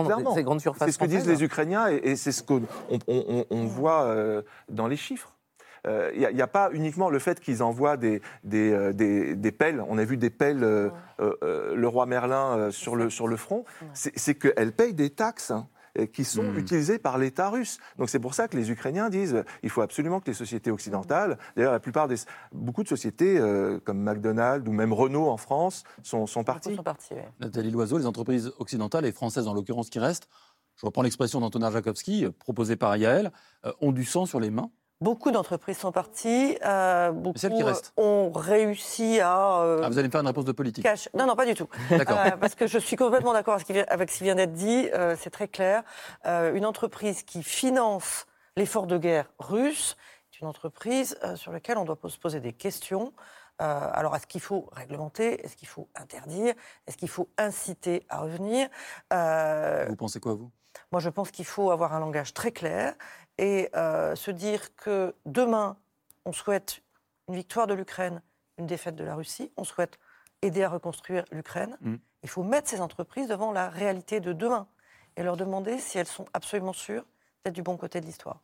[0.86, 4.02] C'est ce que disent les Ukrainiens et, et c'est ce qu'on on, on- on voit
[4.04, 5.34] euh, dans les chiffres.
[5.86, 9.82] Il n'y a, pas uniquement le fait qu'ils envoient des, des, euh, des- des pelles.
[9.88, 10.90] On a vu des pelles, euh,
[11.20, 13.64] euh, euh, le roi Merlin euh, sur, le, sur le front.
[13.92, 15.50] C'est c'est qu'elles payent des taxes.
[15.50, 15.66] hein,
[16.14, 16.58] qui sont Mm.
[16.58, 17.78] utilisées par l'État russe.
[17.98, 20.70] Donc c'est pour ça que les Ukrainiens disent euh, il faut absolument que les sociétés
[20.70, 22.14] occidentales, d'ailleurs la plupart des
[22.50, 26.76] beaucoup de sociétés euh, comme McDonald's ou même Renault en France sont, parties.
[26.76, 27.20] sont partis, oui.
[27.40, 30.28] Nathalie Loiseau, les entreprises occidentales et françaises en l'occurrence qui restent,
[30.76, 33.30] je reprends l'expression d'Antonin Jakowski, euh, proposée par Yael,
[33.66, 34.70] euh, ont du sang sur les mains.
[35.02, 36.56] Beaucoup d'entreprises sont parties.
[36.64, 39.60] euh, beaucoup celles qui restent ont réussi à.
[39.62, 40.86] euh, Ah, vous allez me faire une réponse de politique.
[41.12, 41.66] Non, non, pas du tout.
[41.90, 42.18] D'accord.
[42.24, 44.88] Euh, parce que je suis complètement d'accord avec ce qui vient, d'être dit.
[45.18, 45.82] c'est très clair.
[46.24, 49.96] Une entreprise qui finance L'effort de guerre russe
[50.30, 53.12] est une entreprise sur laquelle on doit se poser des questions.
[53.58, 55.44] Alors, est-ce qu'il faut réglementer?
[55.44, 56.54] Est-ce qu'il faut interdire?
[56.86, 58.68] Est-ce qu'il faut inciter à revenir?
[59.10, 60.50] Vous pensez quoi, vous?
[60.90, 62.94] Moi, je pense qu'il faut avoir un langage très clair
[63.38, 65.76] et euh, se dire que demain,
[66.24, 66.82] on souhaite
[67.28, 68.22] une victoire de l'Ukraine,
[68.58, 69.98] une défaite de la Russie, on souhaite
[70.42, 71.76] aider à reconstruire l'Ukraine.
[71.80, 71.94] Mm.
[72.22, 74.66] Il faut mettre ces entreprises devant la réalité de demain
[75.16, 77.04] et leur demander si elles sont absolument sûres
[77.44, 78.40] d'être du bon côté de l'histoire.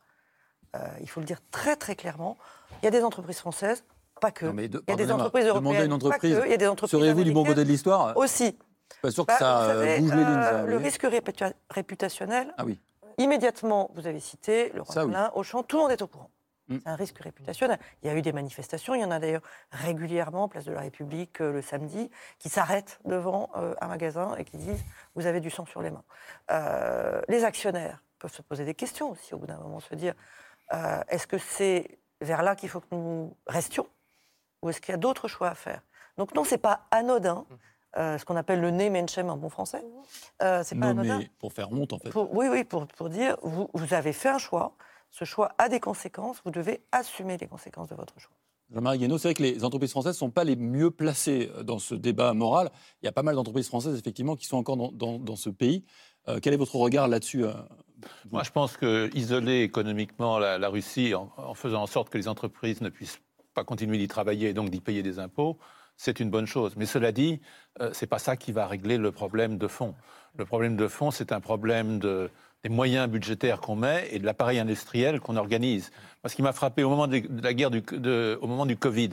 [0.75, 2.37] Euh, il faut le dire très très clairement.
[2.81, 3.83] Il y a des entreprises françaises,
[4.21, 4.45] pas que.
[4.45, 6.47] Non, mais de- il y a des entreprises européennes, une entreprise, pas que.
[6.47, 8.15] Il y a des entreprises Serez-vous du bon côté de l'histoire?
[8.17, 8.57] aussi.
[9.01, 10.27] Pas sûr que Bah, ça euh, savez, bouge les lignes.
[10.27, 12.79] euh, ça, le risque réputa- réputationnel, Ah oui.
[13.19, 14.95] Immédiatement, vous avez cité le oui.
[14.95, 16.31] Merlin, Auchan, tout le monde est au courant.
[16.69, 16.77] Mm.
[16.83, 17.79] C'est un risque réputationnel.
[18.01, 20.81] Il y a eu des manifestations, il y en a d'ailleurs régulièrement, place de la
[20.81, 24.83] République euh, le samedi, qui s'arrêtent devant euh, un magasin et qui disent
[25.15, 26.03] vous avez du sang sur les mains.
[26.51, 30.13] Euh, les actionnaires peuvent se poser des questions aussi au bout d'un moment, se dire
[31.07, 33.87] est-ce que c'est vers là qu'il faut que nous restions
[34.61, 35.81] ou est-ce qu'il y a d'autres choix à faire?
[36.17, 37.45] Donc non, c'est pas anodin.
[37.97, 39.83] Euh, ce qu'on appelle le nez Menchem en bon français.
[40.41, 41.27] Euh, c'est pas Nommé anodin.
[41.39, 42.09] pour faire honte, en fait.
[42.09, 44.75] Pour- oui, oui, pour, pour dire, vous, vous avez fait un choix,
[45.09, 48.31] ce choix a des conséquences, vous devez assumer les conséquences de votre choix.
[48.71, 51.63] Jean-Marie Guénaud, c'est vrai que les entreprises françaises ne sont pas les mieux placées euh,
[51.63, 52.69] dans ce débat moral.
[53.01, 55.49] Il y a pas mal d'entreprises françaises, effectivement, qui sont encore dans, dans- dans ce
[55.49, 55.83] pays.
[56.27, 57.45] Euh, quel est votre regard là-dessus
[58.31, 62.17] Moi, je pense que isoler économiquement la, la Russie en, en faisant en sorte que
[62.19, 63.19] les entreprises ne puissent
[63.55, 65.57] pas continuer d'y travailler et donc d'y payer des impôts,
[65.99, 66.75] c'est une bonne chose.
[66.77, 67.41] Mais cela dit,
[67.81, 69.93] euh, c'est pas ça qui va régler le problème de fond.
[70.37, 72.29] Le problème de fond, c'est un problème de,
[72.63, 75.91] des moyens budgétaires qu'on met et de l'appareil industriel qu'on organise.
[76.21, 78.77] Parce qui m'a frappé au moment de, de la guerre du, de- au moment du
[78.77, 79.09] Covid.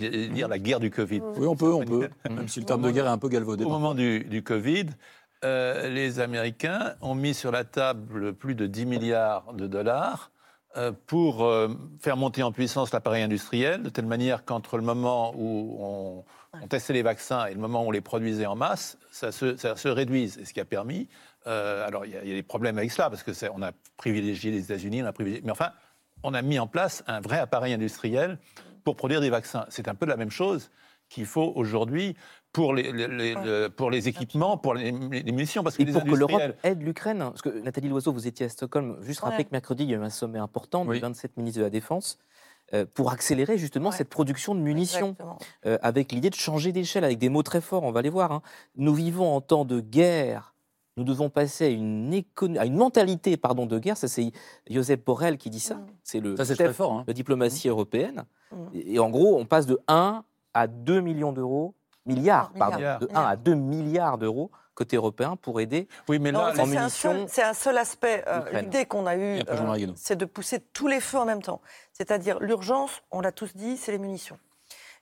[0.00, 1.20] Je vais dire la guerre du Covid.
[1.36, 2.08] Oui, on peut, on peut.
[2.28, 3.64] Même si le terme de guerre est un peu galvaudé.
[3.64, 4.86] Au moment du, du Covid,
[5.44, 10.32] euh, les Américains ont mis sur la table plus de 10 milliards de dollars
[11.06, 11.68] pour euh,
[12.00, 16.24] faire monter en puissance l'appareil industriel, de telle manière qu'entre le moment où on,
[16.62, 19.56] on testait les vaccins et le moment où on les produisait en masse, ça se,
[19.56, 20.38] ça se réduise.
[20.38, 21.08] Et ce qui a permis.
[21.46, 23.72] euh, alors, il y, a- il y a des problèmes avec cela, parce qu'on a
[23.96, 25.42] privilégié les États-Unis, on a privilégié.
[25.44, 25.72] Mais enfin,
[26.22, 28.38] on a mis en place un vrai appareil industriel
[28.84, 29.66] pour produire des vaccins.
[29.70, 30.70] C'est un peu la même chose
[31.08, 32.16] qu'il faut aujourd'hui
[32.52, 35.86] pour les, les- les- le- pour les équipements, pour les, les munitions, parce que Et
[35.86, 39.20] les pour que l'Europe aide l'Ukraine, parce que Nathalie Loiseau, vous étiez à Stockholm, juste
[39.20, 39.44] rappeler Ouais.
[39.44, 40.96] que mercredi, il y a eu un sommet important Oui.
[40.96, 42.18] des 27 ministres de la Défense
[42.74, 43.96] euh, pour accélérer justement Ouais.
[43.96, 45.16] cette production de munitions,
[45.66, 48.32] euh, avec l'idée de changer d'échelle, avec des mots très forts, on va les voir.
[48.32, 48.42] hein.
[48.76, 50.54] Nous vivons en temps de guerre.
[50.96, 53.96] Nous devons passer à une, écono- à une mentalité pardon, de guerre.
[53.96, 54.32] Ça, c'est
[54.68, 55.76] Joseph Borrell qui dit ça.
[55.76, 55.86] Mm.
[56.02, 56.92] C'est le Ça, chef très fort.
[56.92, 57.04] hein.
[57.06, 58.24] de diplomatie européenne.
[58.50, 58.56] Mm.
[58.74, 61.74] Et, et en gros, on passe de 1 à 2 millions d'euros,
[62.08, 62.98] milliards, pardon, milliards.
[63.00, 66.60] de 1 à 2 milliards d'euros côté européen pour aider Oui, mais Non, là, c'est
[66.60, 66.76] un seul-
[67.12, 68.24] munitions, c'est un, seul aspect.
[68.28, 68.60] euh.
[68.60, 69.94] L'idée qu'on a eue, Guénaud.
[69.96, 71.60] c'est de pousser tous les feux en même temps.
[71.92, 74.38] C'est-à-dire l'urgence, on l'a tous dit, c'est les munitions.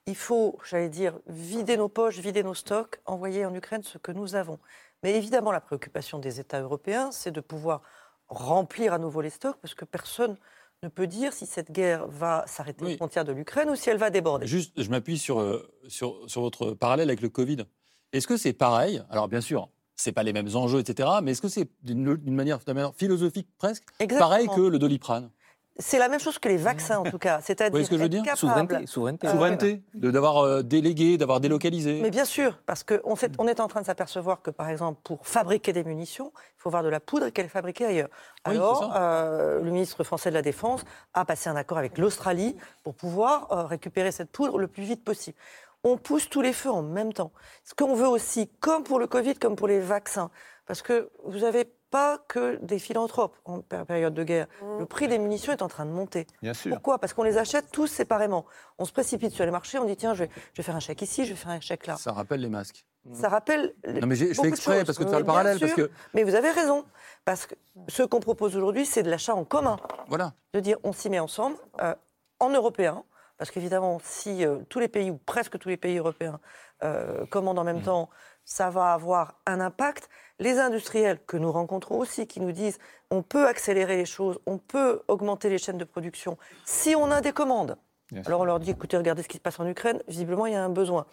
[0.07, 4.13] Il faut, j'allais dire, vider nos poches, vider nos stocks, envoyer en Ukraine ce que
[4.13, 4.59] nous avons.
[5.03, 7.83] Mais évidemment, la préoccupation des États européens, c'est de pouvoir
[8.29, 10.37] remplir à nouveau les stocks, parce que personne
[10.87, 12.93] ne peut dire si cette guerre va s'arrêter Oui.
[12.95, 14.47] aux frontières de l'Ukraine ou si elle va déborder.
[14.47, 17.59] Juste, je m'appuie sur, euh, sur, sur votre parallèle avec le Covid.
[18.13, 19.03] Est-ce que c'est pareil?
[19.11, 21.09] Alors, bien sûr, c'est pas les mêmes enjeux, etc.
[21.23, 24.29] Mais est-ce que c'est d'une manière, manière philosophique presque Exactement.
[24.31, 25.31] pareil que le doliprane?
[25.79, 27.41] C'est la même chose que les vaccins, en tout cas.
[27.43, 28.87] C'est-à-dire voyez ce que je veux dire capable- souveraineté.
[28.87, 29.27] souveraineté.
[29.27, 33.61] Euh, Souveraineté de- D'avoir euh, délégué, d'avoir délocalisé Mais bien sûr, parce qu'on on est
[33.61, 36.89] en train de s'apercevoir que, par exemple, pour fabriquer des munitions, il faut voir de
[36.89, 38.09] la poudre et qu'elle est fabriquée ailleurs.
[38.45, 42.95] Alors, euh, le ministre français de la Défense a passé un accord avec l'Australie pour
[42.95, 45.37] pouvoir euh, récupérer cette poudre le plus vite possible.
[45.85, 47.33] On pousse tous les feux en même temps.
[47.65, 50.31] Ce qu'on veut aussi, comme pour le Covid, comme pour les vaccins,
[50.67, 54.47] parce que vous n'avez pas que des philanthropes en péri- période de guerre.
[54.79, 56.27] Le prix des munitions est en train de monter.
[56.43, 56.73] bien sûr.
[56.73, 56.99] Pourquoi?
[56.99, 58.45] Parce qu'on les achète tous séparément.
[58.79, 60.81] On se précipite sur les marchés, on dit tiens, je vais, je vais faire un
[60.81, 61.97] chèque ici, je vais faire un chèque là.
[61.97, 62.85] Ça rappelle les masques.
[63.13, 63.73] Ça rappelle.
[63.87, 66.35] Non, mais j'ai- je fais exprès parce que faire le parallèle, parce que Mais vous
[66.35, 66.85] avez raison.
[67.25, 67.55] Parce que
[67.89, 69.77] ce qu'on propose aujourd'hui, c'est de l'achat en commun.
[70.09, 70.33] voilà.
[70.55, 71.95] De dire on s'y met ensemble, euh,
[72.41, 73.05] en européen.
[73.39, 76.41] Parce qu'évidemment, si euh, tous les pays, ou presque tous les pays européens,
[76.83, 77.67] euh, commandent en Mm.
[77.67, 78.09] même temps,
[78.45, 80.09] ça va avoir un impact.
[80.39, 82.79] Les industriels que nous rencontrons aussi, qui nous disent
[83.11, 87.21] on peut accélérer les choses, on peut augmenter les chaînes de production, si on a
[87.21, 87.77] des commandes.
[88.13, 88.29] Bien sûr.
[88.29, 90.57] Alors on leur dit écoutez, regardez ce qui se passe en Ukraine, visiblement il y
[90.57, 91.07] a un besoin.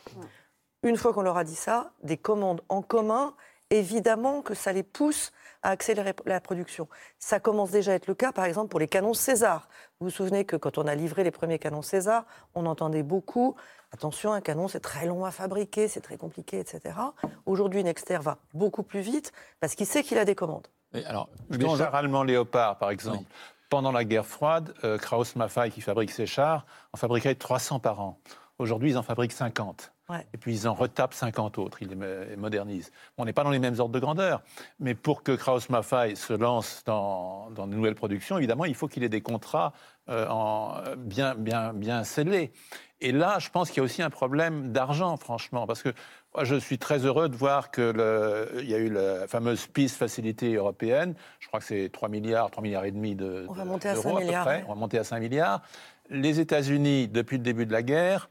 [0.84, 3.34] Une fois qu'on leur a dit ça, des commandes en commun,
[3.80, 5.32] évidemment que ça les pousse
[5.62, 6.88] à accélérer la production.
[7.20, 9.68] Ça commence déjà à être le cas, par exemple, pour les canons César.
[10.00, 13.56] Vous vous souvenez que quand on a livré les premiers canons César, on entendait beaucoup
[13.92, 16.96] attention, un canon c'est très long à fabriquer, c'est très compliqué, etc.
[17.46, 20.68] Aujourd'hui, Nexter va beaucoup plus vite parce qu'il sait qu'il a des commandes.
[20.94, 23.26] Et alors, Les chars allemands Léopard, par exemple, Oui.
[23.70, 28.20] pendant la guerre froide, euh, Krauss-Maffei, qui fabrique ces chars, en fabriquait 300 par an.
[28.60, 29.92] Aujourd'hui, ils en fabriquent 50.
[30.14, 30.26] Ouais.
[30.34, 32.06] Et puis ils en retapent 50 autres, ils les mo-
[32.38, 32.92] modernisent.
[33.18, 34.42] On n'est pas dans les mêmes ordres de grandeur,
[34.80, 39.04] mais pour que Krauss-Maffei se lance dans, dans de nouvelles productions, évidemment, il faut qu'il
[39.04, 39.74] ait des contrats
[40.10, 42.52] euh, en, bien, bien, bien scellés.
[43.02, 45.90] Et là, je pense qu'il y a aussi un problème d'argent, franchement, parce que
[46.34, 49.68] moi, je suis très heureux de voir que le, il y a eu la fameuse
[49.68, 51.14] Peace Facility européenne.
[51.40, 53.94] Je crois que c'est 3 milliards, 3 milliards et demi de On va monter à
[53.94, 54.58] d'euros 5 peu milliards, près.
[54.60, 54.64] ouais.
[54.68, 55.62] On va monter à 5 milliards.
[56.10, 58.30] Les États-Unis, depuis le début de la guerre,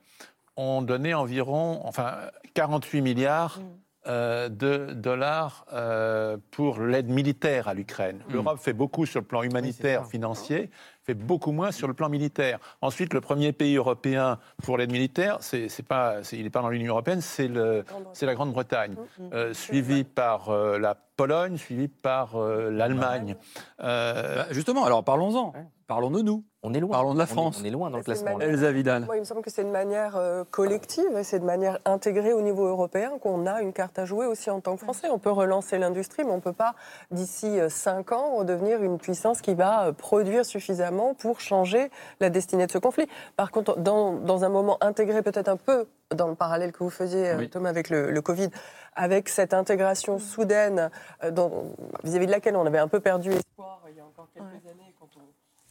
[0.56, 2.14] ont donné environ, enfin,
[2.54, 3.62] 48 milliards Mm.
[4.08, 8.18] euh, de dollars euh, pour l'aide militaire à l'Ukraine.
[8.28, 8.32] Mm.
[8.32, 10.70] L'Europe fait beaucoup sur le plan humanitaire, financier,
[11.04, 12.58] fait beaucoup moins sur le plan militaire.
[12.80, 16.62] Ensuite, le premier pays européen pour l'aide militaire, c'est c'est pas, c'est- il n'est pas
[16.62, 19.30] dans l'Union européenne, c'est le- c'est la Grande-Bretagne, Mm, mm.
[19.34, 23.36] euh, suivi par euh, la Pologne, suivi par euh, l'Allemagne.
[23.82, 25.52] Euh, Bah, justement, alors parlons-en.
[25.92, 26.42] Parlons de nous.
[26.62, 26.90] On est loin.
[26.92, 27.58] Parlons de la On est- France.
[27.60, 28.38] On est, loin dans le classement.
[28.38, 29.04] manière- Elsa Vidal.
[29.04, 32.32] Moi, il me semble que c'est de manière euh, collective et c'est de manière intégrée
[32.32, 35.08] au niveau européen qu'on a une carte à jouer aussi en tant que Français.
[35.10, 36.74] On peut relancer l'industrie, mais on ne peut pas,
[37.10, 42.30] d'ici euh, cinq ans, redevenir une puissance qui va euh, produire suffisamment pour changer la
[42.30, 43.06] destinée de ce conflit.
[43.36, 46.90] Par contre, dans, dans un moment intégré, peut-être un peu dans le parallèle que vous
[46.90, 47.50] faisiez, Oui.
[47.50, 48.48] Thomas, avec le, le Covid,
[48.94, 50.90] avec cette intégration soudaine
[51.22, 54.28] euh, dont- vis-à-vis de laquelle on avait un peu perdu espoir il y a encore
[54.32, 55.20] quelques années quand on,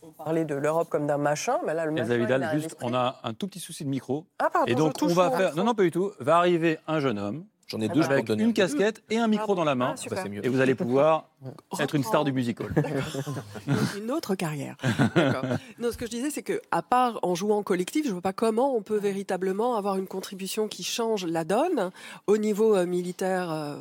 [0.03, 1.57] on parlait de l'Europe comme d'un machin.
[1.65, 3.89] Mais là, le machin, Vidal, a un juste, on a un tout petit souci de
[3.89, 4.25] micro.
[4.39, 5.55] Ah, pardon, Et donc, je on va faire.
[5.55, 6.11] Non, non, pas du tout.
[6.19, 8.53] Va arriver un jeune homme J'en ai Ah deux, bah, je avec donner une un.
[8.53, 9.95] casquette et un micro dans la main.
[9.97, 10.09] Ah.
[10.09, 10.45] Bah, c'est mieux.
[10.45, 11.29] Et vous allez pouvoir
[11.79, 12.67] être une star du musical.
[13.97, 14.75] une autre carrière.
[15.15, 15.45] D'accord.
[15.79, 18.33] Non, ce que je disais, c'est que à part en jouant collectif, je vois pas
[18.33, 21.91] comment on peut véritablement avoir une contribution qui change la donne
[22.27, 23.49] au niveau euh, militaire.
[23.51, 23.77] euh,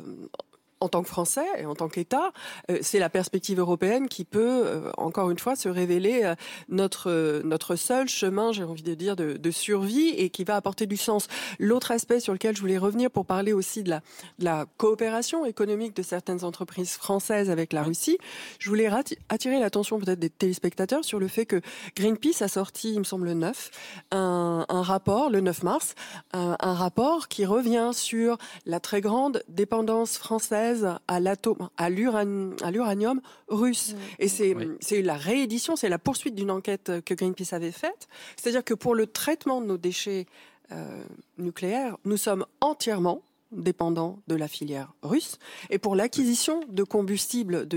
[0.81, 2.33] en tant que Français et en tant qu'État,
[2.69, 6.35] euh, c'est la perspective européenne qui peut, euh, encore une fois, se révéler euh,
[6.69, 10.87] notre notre seul chemin, j'ai envie de dire, de, de survie et qui va apporter
[10.87, 11.27] du sens.
[11.59, 14.01] L'autre aspect sur lequel je voulais revenir pour parler aussi de la,
[14.39, 18.17] de la coopération économique de certaines entreprises françaises avec la Russie,
[18.57, 18.89] je voulais
[19.29, 21.61] attirer l'attention peut-être des téléspectateurs sur le fait que
[21.95, 23.69] Greenpeace a sorti, il me semble le 9,
[24.11, 25.93] un, un rapport, le 9 mars,
[26.33, 30.70] un, un rapport qui revient sur la très grande dépendance française
[31.07, 33.95] à l'atome, à l'uran- à l'uranium russe.
[34.19, 34.67] Et c'est Oui.
[34.79, 38.07] c'est la réédition, c'est la poursuite d'une enquête que Greenpeace avait faite.
[38.37, 40.25] C'est-à-dire que pour le traitement de nos déchets
[40.71, 41.03] euh,
[41.37, 45.37] nucléaires, nous sommes entièrement dépendants de la filière russe.
[45.69, 47.67] Et pour l'acquisition de combustible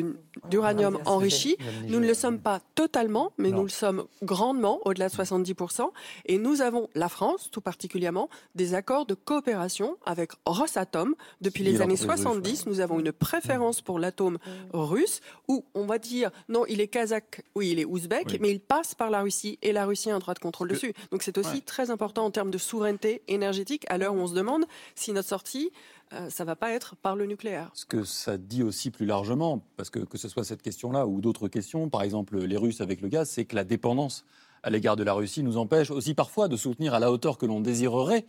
[0.51, 1.57] d'uranium enrichi,
[1.89, 3.59] nous ne le sommes pas totalement, mais Non.
[3.59, 5.91] nous le sommes grandement, au-delà de 70%.
[6.27, 11.15] Et nous avons, la France tout particulièrement, des accords de coopération avec Rosatom.
[11.41, 14.39] Depuis les années l'entreprise russe, 70, nous avons une préférence pour l'atome
[14.73, 18.39] russe, où on va dire, non, il est kazakh, oui, il est ouzbek, Oui.
[18.41, 20.95] mais il passe par la Russie, et la Russie a un droit de contrôle dessus.
[21.11, 21.61] Donc c'est aussi Ouais.
[21.61, 25.29] très important en termes de souveraineté énergétique, à l'heure où on se demande si notre
[25.29, 25.64] sortie,
[26.13, 27.71] euh, ça va pas être par le nucléaire.
[27.75, 31.21] Ce que ça dit aussi plus largement, parce que que ce soit cette question-là ou
[31.21, 34.25] d'autres questions, par exemple les Russes avec le gaz, c'est que la dépendance
[34.65, 37.47] à l'égard de la Russie nous empêche aussi parfois de soutenir à la hauteur que
[37.47, 38.25] l'on désirerait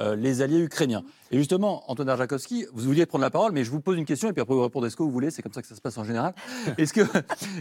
[0.00, 1.04] euh, les alliés ukrainiens.
[1.30, 4.28] Et justement, Antoine Arjakovski, vous vouliez prendre la parole, mais je vous pose une question
[4.28, 5.80] et puis après vous répondez ce que vous voulez, c'est comme ça que ça se
[5.80, 6.34] passe en général.
[6.78, 7.02] Est-ce que,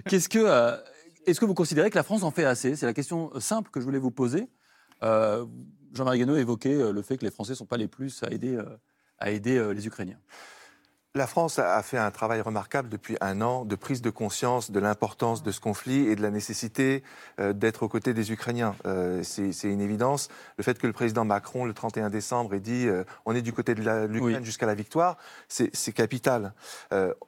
[0.09, 0.75] qu'est-ce que, euh,
[1.27, 2.75] est-ce que vous considérez que la France en fait assez?
[2.75, 4.47] C'est la question simple que je voulais vous poser.
[5.03, 5.45] Euh,
[5.93, 8.59] Jean-Marie Guénaud évoquait le fait que les Français ne sont pas les plus à aider,
[9.19, 10.17] à aider euh, les Ukrainiens.
[11.13, 14.81] La France a fait un travail remarquable depuis un an de prise de conscience de
[14.81, 17.03] l'importance de ce conflit et de la nécessité
[17.39, 18.75] euh, d'être aux côtés des Ukrainiens.
[18.85, 20.27] Euh, C'est une évidence.
[20.57, 22.87] Le fait que le président Macron, le 31 décembre, ait dit
[23.25, 24.45] on est du côté de l'Ukraine Oui.
[24.45, 26.53] jusqu'à la victoire, c'est capital.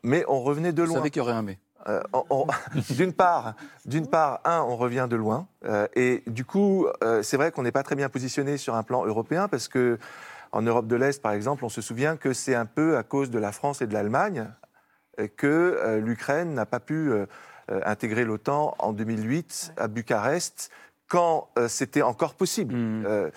[0.04, 0.98] Mais on revenait de Vous loin.
[0.98, 1.58] savez qu'il y aurait un mais.
[1.88, 2.02] Euh,
[2.90, 3.54] d'une part,
[3.86, 7.64] d'une part, un, on revient de loin, euh, et du coup, euh, c'est vrai qu'on
[7.64, 9.98] n'est pas très bien positionné sur un plan européen parce que
[10.52, 13.30] en Europe de l'Est, par exemple, on se souvient que c'est un peu à cause
[13.30, 14.48] de la France et de l'Allemagne
[15.20, 17.26] euh, que euh, l'Ukraine n'a pas pu euh,
[17.70, 20.72] intégrer l'OTAN en 2008 à Bucarest
[21.08, 22.76] quand euh, c'était encore possible.
[22.76, 23.06] Mmh.
[23.06, 23.30] Euh,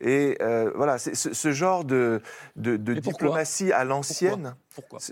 [0.00, 2.22] et euh, voilà, ce, ce genre de,
[2.56, 4.54] diplomatie à l'ancienne.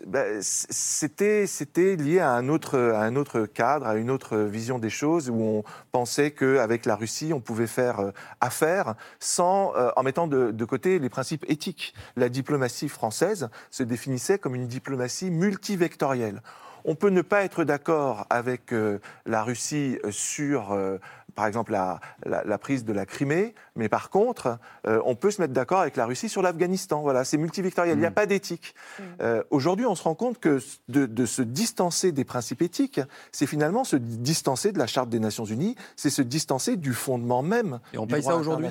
[0.06, 4.78] Ben, C'était c'était lié à un, autre, à un autre cadre, à une autre vision
[4.78, 10.26] des choses, où on pensait qu'avec la Russie, on pouvait faire affaire sans, en mettant
[10.26, 11.94] de, de côté les principes éthiques.
[12.14, 16.42] La diplomatie française se définissait comme une diplomatie multivectorielle.
[16.84, 18.74] On peut ne pas être d'accord avec
[19.24, 20.78] la Russie sur,
[21.34, 25.30] par exemple la, la- la prise de la Crimée, mais par contre, euh, on peut
[25.30, 27.00] se mettre d'accord avec la Russie sur l'Afghanistan.
[27.02, 28.74] Voilà, c'est multivectoriel, il n'y a pas d'éthique.
[29.20, 33.00] Euh, Aujourd'hui, on se rend compte que de, de se distancer des principes éthiques,
[33.32, 37.42] c'est finalement se distancer de la Charte des Nations Unies, c'est se distancer du fondement
[37.42, 38.66] même Et on du paye droit ça aujourd'hui?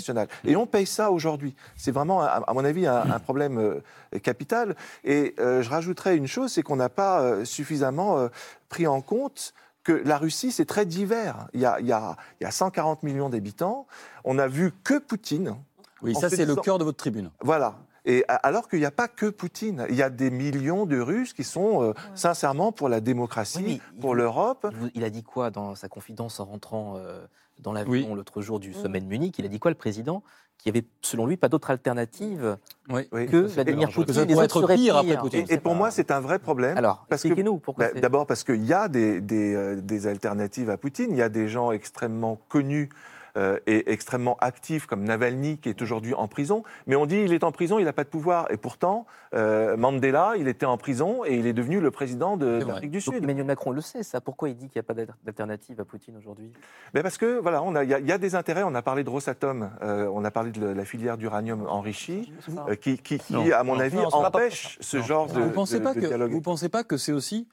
[0.45, 1.56] Et on paye ça aujourd'hui.
[1.76, 4.76] C'est vraiment, à, à mon avis, un, un problème euh, capital.
[5.04, 8.28] Et euh, je rajouterais une chose, c'est qu'on n'a pas euh, suffisamment euh,
[8.69, 11.47] pris en compte que la Russie, c'est très divers.
[11.53, 13.85] Il y, a, il, y a, il y a 140 millions d'habitants.
[14.23, 15.55] On n'a vu que Poutine.
[16.01, 17.31] Oui, ça c'est le cœur de votre tribune.
[17.41, 17.75] Voilà.
[18.05, 21.31] Et alors qu'il n'y a pas que Poutine, il y a des millions de Russes
[21.31, 24.67] qui sont euh, sincèrement pour la démocratie, Oui, pour l'Europe.
[24.93, 27.25] Il, a dit quoi dans sa confidence en rentrant euh,
[27.59, 28.15] dans l'avion Oui.
[28.15, 29.35] l'autre jour du sommet de Munich?
[29.39, 30.21] Il a dit quoi le président?
[30.57, 32.57] Qu'il n'y avait, selon lui, pas d'autre alternative
[32.89, 33.07] Oui.
[33.11, 33.89] Que Vladimir.
[33.89, 34.13] Poutine.
[34.13, 35.17] Ça Les pourrait autres être pire après.
[35.17, 35.45] Poutine.
[35.49, 35.77] Et pour pas.
[35.77, 36.77] moi, c'est un vrai problème.
[36.77, 37.85] Alors, parce que- expliquez-nous pourquoi.
[37.87, 41.07] Bah, c'est- D'abord parce qu'il y a des, des, euh, des alternatives à Poutine.
[41.11, 42.89] Il y a des gens extrêmement connus
[43.35, 46.63] euh, et extrêmement actifs comme Navalny qui est aujourd'hui en prison.
[46.87, 48.45] Mais on dit il est en prison, il n'a pas de pouvoir.
[48.51, 52.63] Et pourtant, euh, Mandela, il était en prison et il est devenu le président de
[52.65, 53.23] l'Afrique du Donc Sud.
[53.23, 54.21] Emmanuel Macron le sait, ça.
[54.21, 56.51] Pourquoi il dit qu'il n'y a pas d'al- d'alternative à Poutine aujourd'hui?
[56.93, 58.63] Mais parce que voilà, on a- il y, a- il y a des intérêts.
[58.63, 62.31] On a parlé de Rosatom, euh, on a parlé de la filière d'uranium enrichi,
[62.69, 63.45] euh, qui, qui- qui, Non.
[63.51, 63.79] à mon Non.
[63.81, 66.31] avis, Non, c'est pas empêche ce genre de, vous pensez de- pas de que dialogue.
[66.31, 67.47] vous pensez pas que c'est aussi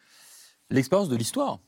[0.69, 1.59] l'expérience de l'histoire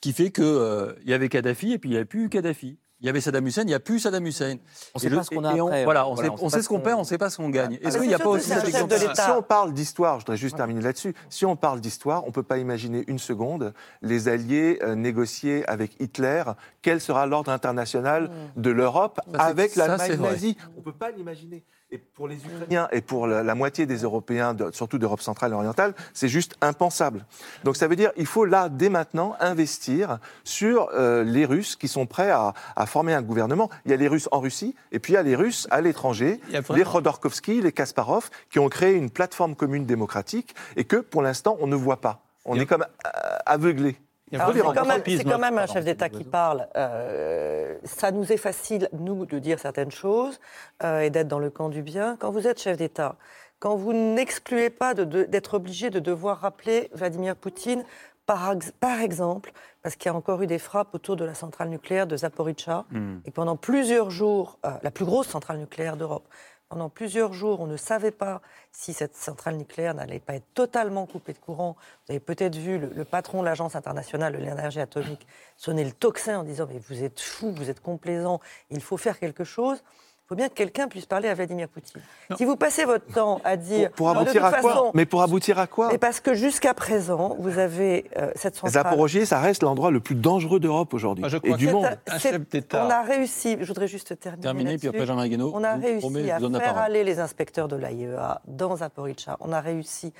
[0.00, 2.78] qui fait que euh, il y avait Kadhafi et puis il n'y avait plus Kadhafi.
[3.04, 4.56] Il y avait Saddam Hussein, il n'y a plus Saddam Hussein.
[4.94, 5.84] On sait le- pas ce qu'on a après.
[5.84, 7.50] Voilà, on sait, on pas sait ce qu'on perd, on ne sait pas ce qu'on
[7.50, 7.74] gagne.
[7.74, 9.42] Est-ce mais qu'il n'y a pas aussi c'est un cet chef exemple de Si on
[9.42, 11.14] parle d'histoire, je voudrais juste terminer là-dessus.
[11.28, 15.68] Si on parle d'histoire, on ne peut pas imaginer une seconde les Alliés euh, négocier
[15.68, 16.44] avec Hitler
[16.80, 20.56] quel sera l'ordre international de l'Europe Bah, avec l'Allemagne nazie?
[20.74, 21.62] On ne peut pas l'imaginer.
[21.94, 25.52] Et pour les Ukrainiens et pour la, la moitié des Européens, de- surtout d'Europe centrale
[25.52, 27.24] et orientale, c'est juste impensable.
[27.62, 31.86] Donc ça veut dire qu'il faut là, dès maintenant, investir sur euh, les Russes qui
[31.86, 33.70] sont prêts à, à former un gouvernement.
[33.84, 35.80] Il y a les Russes en Russie et puis il y a les Russes à
[35.80, 40.96] l'étranger, Il les Khodorkovsky, les Kasparov, qui ont créé une plateforme commune démocratique et que
[40.96, 42.22] pour l'instant on ne voit pas.
[42.44, 43.96] On Il est comme euh, aveuglé.
[44.38, 46.66] C'est quand, même, un c'est quand même un chef d'État qui parle.
[46.76, 50.40] Euh, ça nous est facile, nous, de dire certaines choses
[50.82, 52.16] euh, et d'être dans le camp du bien.
[52.18, 53.16] Quand vous êtes chef d'État,
[53.60, 57.84] quand vous n'excluez pas de- de- d'être obligé de devoir rappeler Vladimir Poutine,
[58.26, 61.68] par, par exemple, parce qu'il y a encore eu des frappes autour de la centrale
[61.68, 63.18] nucléaire de Zaporizhzhia, Hmm.
[63.26, 66.26] et pendant plusieurs jours, euh, la plus grosse centrale nucléaire d'Europe,
[66.74, 71.06] pendant plusieurs jours, on ne savait pas si cette centrale nucléaire n'allait pas être totalement
[71.06, 71.76] coupée de courant.
[72.04, 75.24] Vous avez peut-être vu le, patron de l'Agence internationale de l'énergie atomique
[75.56, 79.20] sonner le tocsin en disant Mais vous êtes fou, vous êtes complaisant, il faut faire
[79.20, 79.84] quelque chose.
[80.24, 82.00] Il faut bien que quelqu'un puisse parler à Vladimir Poutine.
[82.38, 83.90] Si vous passez votre temps à dire.
[83.90, 86.20] Pour, pour de aboutir toute à quoi façon, Mais pour aboutir à quoi mais parce
[86.20, 88.72] que jusqu'à présent, vous avez euh, cette centrale.
[88.72, 91.98] Zaporogier, ça reste l'endroit le plus dangereux d'Europe aujourd'hui je et du monde.
[92.06, 92.86] Un chef d'État.
[92.86, 94.42] On a réussi, je voudrais juste terminer.
[94.42, 95.52] Terminé, puis après Jean-Marie Guénaud.
[95.54, 99.36] On a réussi à faire aller les inspecteurs de l'AIEA dans Zaporizhzhia.
[99.40, 100.14] On a réussi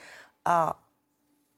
[0.44, 0.76] à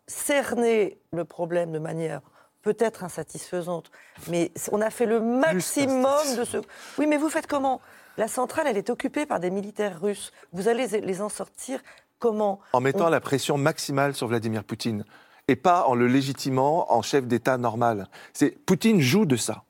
[0.06, 2.20] cerner le problème de manière
[2.62, 3.90] peut-être insatisfaisante,
[4.28, 6.58] mais on a fait le maximum de ce...
[6.98, 7.80] Oui, mais vous faites comment?
[8.16, 10.32] La centrale, elle est occupée par des militaires russes.
[10.52, 11.80] Vous allez les en sortir
[12.18, 15.04] comment en mettant On- la pression maximale sur Vladimir Poutine
[15.48, 18.08] et pas en le légitimant en chef d'État normal.
[18.32, 19.64] C'est Poutine joue de ça.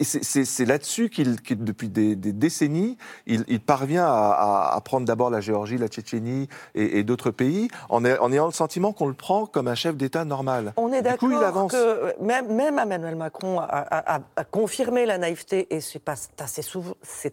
[0.00, 2.96] C'est là-dessus qu'il, depuis des, des décennies,
[3.26, 8.04] il, il parvient à, prendre d'abord la Géorgie, la Tchétchénie et, et d'autres pays, en,
[8.04, 10.72] ay- en ayant le sentiment qu'on le prend comme un chef d'État normal.
[10.76, 15.74] On est d'accord que même, même Emmanuel Macron a, a- a- a confirmé la naïveté
[15.74, 16.02] et c'est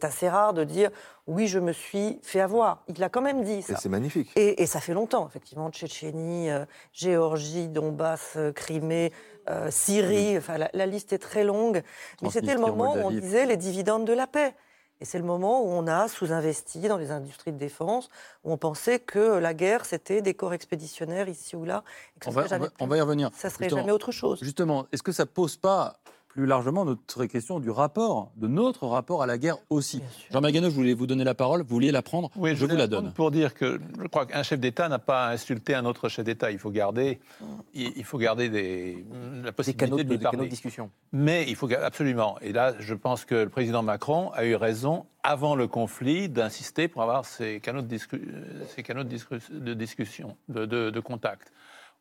[0.06, 0.90] assez, rare de dire
[1.28, 2.84] oui, je me suis fait avoir.
[2.88, 3.76] Il l'a quand même dit ça.
[3.78, 4.32] c'est magnifique.
[4.36, 9.12] Et, et ça fait longtemps, effectivement, Tchétchénie, euh, Géorgie, Donbass, euh, Crimée,
[9.50, 11.84] euh, Syrie, enfin, la, la liste est très longue.
[12.22, 14.54] Mais c'était le moment où on disait les dividendes de la paix.
[15.00, 18.08] Et c'est le moment où on a sous-investi dans les industries de défense,
[18.44, 21.84] où on pensait que la guerre, c'était des corps expéditionnaires ici ou là.
[22.16, 23.30] et que ça On va, serait on va- jamais on plus- va y revenir.
[23.36, 24.40] ça serait jamais autre chose.
[24.44, 25.98] Justement, est-ce que ça pose pas
[26.34, 30.02] plus largement notre question du rapport, de notre rapport à la guerre aussi.
[30.32, 32.74] Jean Magano, je voulais vous donner la parole, vous vouliez la prendre, Oui, je vous
[32.78, 33.12] la donne.
[33.12, 36.24] Pour dire que je crois qu'un chef d'État n'a pas à insulter un autre chef
[36.24, 36.50] d'État.
[36.50, 37.20] Il faut garder,
[37.74, 39.06] il, faut garder des,
[39.44, 40.48] la Des possibilité canaux de, lui des canaux de parler.
[40.50, 40.90] discussion.
[41.12, 42.38] Mais il faut absolument.
[42.40, 46.88] Et là, je pense que le président Macron a eu raison avant le conflit d'insister
[46.88, 48.26] pour avoir ces canaux de, discu-
[48.74, 51.52] ces canaux de, discu- de discussion, de, de- de contact.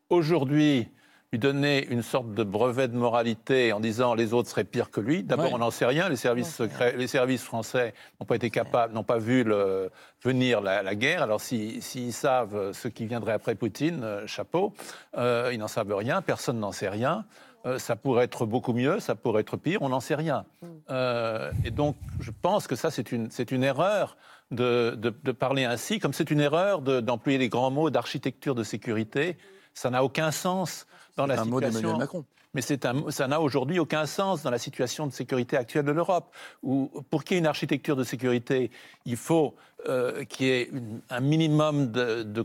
[0.08, 0.88] Aujourd'hui,
[1.32, 5.00] lui donner une sorte de brevet de moralité en disant les autres seraient pires que
[5.00, 5.22] lui.
[5.22, 5.50] D'abord, Ouais.
[5.54, 6.08] on n'en sait rien.
[6.08, 9.90] Les services secrets, les services français n'ont pas été capables, n'ont pas vu le-
[10.24, 11.22] venir la, la guerre.
[11.22, 14.74] Alors, si- s'ils savent ce qui viendrait après Poutine, euh, chapeau,
[15.16, 16.20] euh, ils n'en savent rien.
[16.20, 17.24] Personne n'en sait rien.
[17.64, 20.46] Euh, ça pourrait être beaucoup mieux, ça pourrait être pire, on n'en sait rien.
[20.90, 24.16] Euh, et donc, je pense que ça, c'est une, c'est une erreur
[24.50, 28.56] de, de- de parler ainsi, comme c'est une erreur de- d'employer les grands mots d'architecture
[28.56, 29.36] de sécurité.
[29.74, 30.86] Ça n'a aucun sens
[31.16, 31.98] dans la un mot situation.
[31.98, 32.24] Macron.
[32.52, 36.34] Mais un- ça n'a aujourd'hui aucun sens dans la situation de sécurité actuelle de l'Europe.
[36.64, 38.70] Où, pour qu'il y ait une architecture de sécurité,
[39.04, 39.54] il faut
[39.88, 42.44] euh, qu'il y ait une- un minimum de- de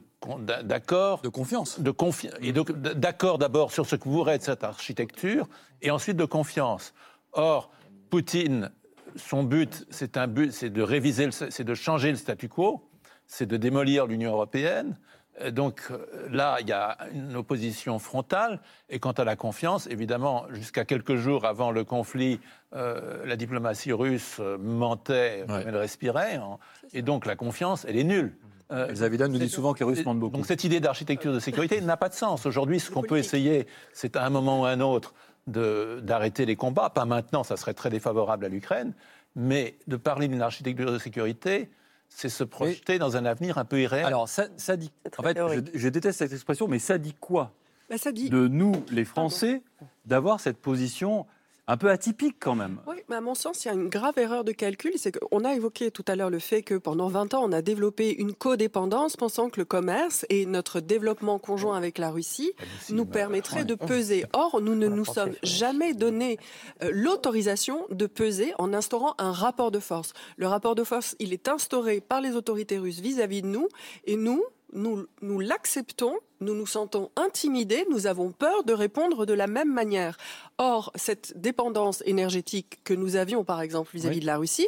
[1.30, 1.80] confiance.
[1.82, 2.54] de confi- et
[2.98, 5.50] d'accord d'abord sur ce que pourrait être cette architecture
[5.82, 6.94] et ensuite de confiance.
[7.34, 7.72] Or,
[8.10, 8.72] Poutine,
[9.18, 12.88] son but, c'est un but, c'est de réviser, c'est de changer le statu quo,
[13.28, 14.98] c'est de démolir l'Union européenne.
[15.42, 15.98] Euh, Donc euh,
[16.32, 18.60] là, il y a une opposition frontale.
[18.90, 22.40] Et quant à la confiance, évidemment, jusqu'à quelques jours avant le conflit,
[22.76, 25.64] euh, la diplomatie russe mentait, Ouais.
[25.68, 26.36] elle respirait.
[26.36, 26.58] hein.
[26.94, 28.36] Et donc la confiance, elle est nulle.
[28.72, 30.36] Euh, Elsa Vidal nous dit souvent que les Russes mentent beaucoup.
[30.38, 32.48] donc cette idée d'architecture de sécurité n'a pas de sens.
[32.48, 35.14] Aujourd'hui, ce qu'on peut essayer, c'est à un moment ou à un autre
[35.46, 36.90] de- d'arrêter les combats.
[36.90, 38.94] Pas maintenant, ça serait très défavorable à l'Ukraine,
[39.36, 41.70] mais de parler d'une architecture de sécurité,
[42.10, 44.06] c'est se projeter dans un avenir un peu irréel.
[44.06, 44.92] Alors, ça, ça dit.
[45.18, 45.38] En fait,
[45.74, 47.52] je déteste cette expression, mais ça dit quoi
[47.90, 48.30] Bah, ça dit.
[48.30, 49.62] de nous, les Français,
[50.06, 51.26] d'avoir cette position
[51.68, 54.18] un peu atypique quand même Oui, mais à mon sens, il y a une grave
[54.18, 54.94] erreur de calcul.
[54.98, 57.62] C'est qu'on a évoqué tout à l'heure le fait que pendant 20 ans, on a
[57.62, 62.54] développé une codépendance, pensant que le commerce et notre développement conjoint avec la Russie
[62.90, 64.26] nous permettrait de peser.
[64.34, 66.38] Or, nous ne nous sommes jamais donné
[66.84, 70.14] euh, l'autorisation de peser en instaurant un rapport de force.
[70.38, 73.68] Le rapport de force, il est instauré par les autorités russes vis-à-vis de nous,
[74.06, 74.44] et nous,
[74.74, 76.16] nous, nous l'acceptons,
[76.46, 80.18] nous nous sentons intimidés, nous avons peur de répondre de la même manière.
[80.58, 84.22] Or, cette dépendance énergétique que nous avions, par exemple, vis-à-vis Oui.
[84.22, 84.68] de la Russie,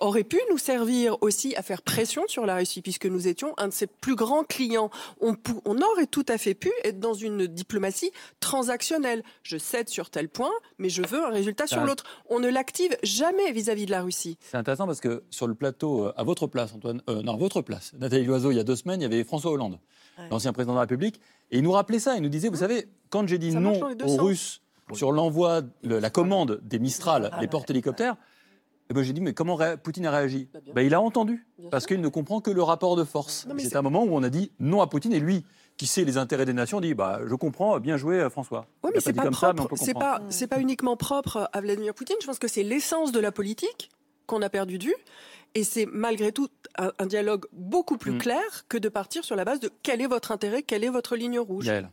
[0.00, 3.68] aurait pu nous servir aussi à faire pression sur la Russie, puisque nous étions un
[3.68, 4.90] de ses plus grands clients.
[5.20, 5.34] On,
[5.80, 8.10] aurait tout à fait pu être dans une diplomatie
[8.40, 9.22] transactionnelle.
[9.42, 11.84] Je cède sur tel point, mais je veux un résultat sur Ah.
[11.86, 12.04] l'autre.
[12.28, 14.38] On ne l'active jamais vis-à-vis de la Russie.
[14.40, 17.36] C'est intéressant parce que sur le plateau, euh, à votre place, Antoine, euh, non, à
[17.36, 19.78] votre place, Nathalie Loiseau, il y a deux semaines, il y avait François Hollande,
[20.18, 20.28] Ouais.
[20.30, 21.17] l'ancien président de la République,
[21.50, 22.16] et il nous rappelait ça.
[22.16, 24.20] Il nous disait, vous savez, quand j'ai dit Ça non aux sens.
[24.20, 24.62] Russes
[24.92, 27.48] sur l'envoi, le- la commande des Mistral, Ah, les ouais.
[27.48, 28.16] porte-hélicoptères,
[28.90, 30.48] eh ben, j'ai dit, mais comment ré- Poutine a réagi?
[30.52, 30.60] Bah.
[30.74, 33.46] Ben, Il a entendu, Bien parce qu'il ne comprend que le rapport de force.
[33.46, 35.44] Non, C'est c'est- un moment où on a dit non à Poutine, et lui,
[35.76, 38.66] qui sait les intérêts des nations, dit, bah, je comprends, bien joué euh, François.
[38.82, 39.76] Oui, mais c'est dit pas comme ça, mais on propre.
[39.78, 40.20] peut C'est comprendre.
[40.20, 42.16] pas, c'est pas uniquement propre à Vladimir Poutine.
[42.22, 43.90] Je pense que c'est l'essence de la politique
[44.28, 44.94] qu'on a perdu de vue.
[45.56, 48.18] Et c'est malgré tout un, un dialogue beaucoup plus Mm.
[48.18, 51.16] clair que de partir sur la base de quel est votre intérêt, quelle est votre
[51.16, 51.66] ligne rouge.
[51.66, 51.90] Yael.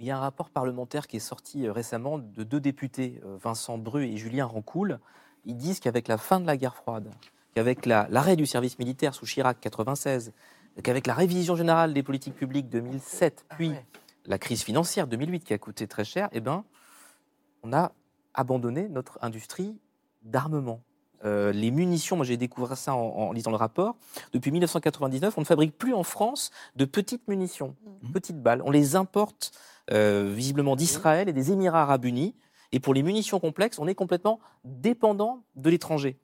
[0.00, 3.36] Il y a un rapport parlementaire qui est sorti euh, récemment de deux députés, euh,
[3.40, 4.98] Vincent Bru et Julien Rancoul.
[5.44, 7.10] Ils disent qu'avec la fin de la guerre froide,
[7.54, 10.32] qu'avec la- l'arrêt du service militaire sous Chirac 96,
[10.82, 13.84] qu'avec la révision générale des politiques publiques 2007, Ah puis ouais.
[14.24, 16.64] la crise financière 2008 qui a coûté très cher, eh ben,
[17.62, 17.92] on a
[18.32, 19.76] abandonné notre industrie
[20.22, 20.80] d'armement.
[21.24, 23.96] Euh, les munitions, moi j'ai découvert ça en, en lisant le rapport.
[24.32, 27.76] Depuis 1999, on ne fabrique plus en France de petites munitions,
[28.12, 28.62] petites balles.
[28.64, 29.52] On les importe
[29.92, 32.34] euh, visiblement d'Israël et des Émirats arabes unis.
[32.72, 36.16] Et pour les munitions complexes, on est complètement dépendant de l'étranger.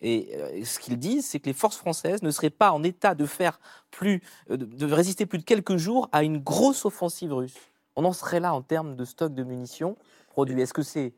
[0.00, 3.14] Et euh, ce qu'ils disent, c'est que les forces françaises ne seraient pas en état
[3.14, 3.58] de faire
[3.90, 7.56] plus, de, de résister plus de quelques jours à une grosse offensive russe.
[7.96, 9.96] On en serait là en termes de stock de munitions
[10.28, 10.60] produits.
[10.60, 11.14] Est-ce que c'est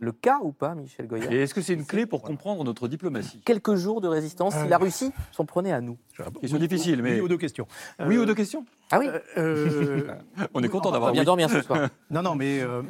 [0.00, 2.88] le cas ou pas, Michel Goya Et est-ce que c'est une clé pour comprendre notre
[2.88, 4.66] diplomatie Quelques jours de résistance si Euh.
[4.66, 5.98] la Russie s'en prenait à nous.
[6.40, 7.66] Question difficile, mais- Oui aux deux questions.
[8.00, 10.02] Oui Euh, aux deux questions Ah oui, euh,
[10.54, 11.26] On est content d'avoir bien oui.
[11.26, 11.88] dormir ce soir.
[12.10, 12.82] Non, non, mais euh,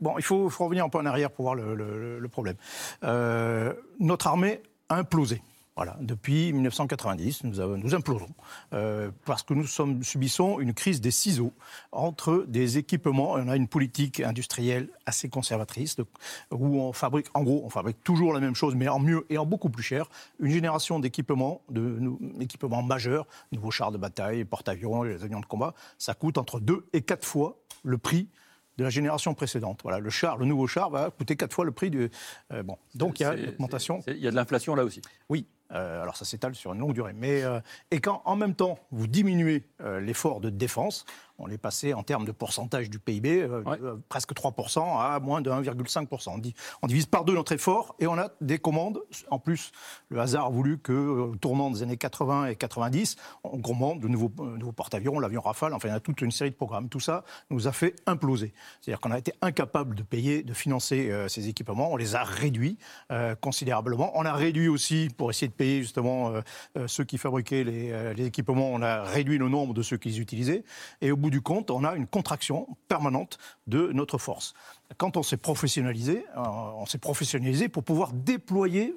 [0.00, 2.56] bon, il faut, faut revenir un peu en arrière pour voir le, le- le problème.
[3.04, 5.42] Euh, notre armée a implosé.
[5.76, 8.28] Voilà, depuis 1990, nous, avons- nous implosons
[8.72, 11.52] euh, parce que nous sommes, subissons une crise des ciseaux
[11.90, 13.32] entre des équipements.
[13.32, 16.06] On a une politique industrielle assez conservatrice de-
[16.52, 19.36] où on fabrique, en gros, on fabrique toujours la même chose, mais en mieux et
[19.38, 20.08] en beaucoup plus cher.
[20.38, 25.46] Une génération d'équipements, de, nou- équipements majeurs, nouveaux chars de bataille, porte-avions, les avions de
[25.46, 28.28] combat, ça coûte entre deux et quatre fois le prix
[28.76, 29.80] de la génération précédente.
[29.82, 32.10] Voilà, le char, le nouveau char va coûter quatre fois le prix du.
[32.52, 34.02] euh, bon, donc il y a C'est- une augmentation.
[34.04, 35.00] c'est- Il y a de l'inflation là aussi.
[35.28, 37.12] Oui, euh, alors ça s'étale sur une longue durée.
[37.14, 37.60] Mais, euh,
[37.90, 41.04] et quand en même temps vous diminuez euh, l'effort de défense,
[41.38, 43.76] on est passé en termes de pourcentage du PIB, euh, Ouais.
[43.78, 46.34] de, euh, presque 3% à moins de 1,5%.
[46.34, 49.00] On, dit- on divise par deux notre effort et on a des commandes.
[49.30, 49.72] En plus,
[50.10, 54.00] le hasard a voulu que, euh, au tournant des années 80 et 90, on commande
[54.00, 56.54] de nouveaux, euh, nouveaux porte-avions, l'avion Rafale, enfin il y a toute une série de
[56.56, 56.88] programmes.
[56.88, 58.52] Tout ça nous a fait imploser.
[58.80, 61.90] C'est-à-dire qu'on a été incapable de payer, de financer euh, ces équipements.
[61.92, 62.78] On les a réduits
[63.10, 64.12] euh, considérablement.
[64.14, 66.40] On a réduit aussi, pour essayer de payer justement euh,
[66.78, 69.96] euh, ceux qui fabriquaient les, euh, les équipements, on a réduit le nombre de ceux
[69.96, 70.64] qui les utilisaient.
[71.00, 74.52] Et au bout bout du compte, on a une contraction permanente de notre force.
[74.98, 76.40] Quand on s'est professionnalisé, euh,
[76.76, 78.94] on s'est professionnalisé pour pouvoir déployer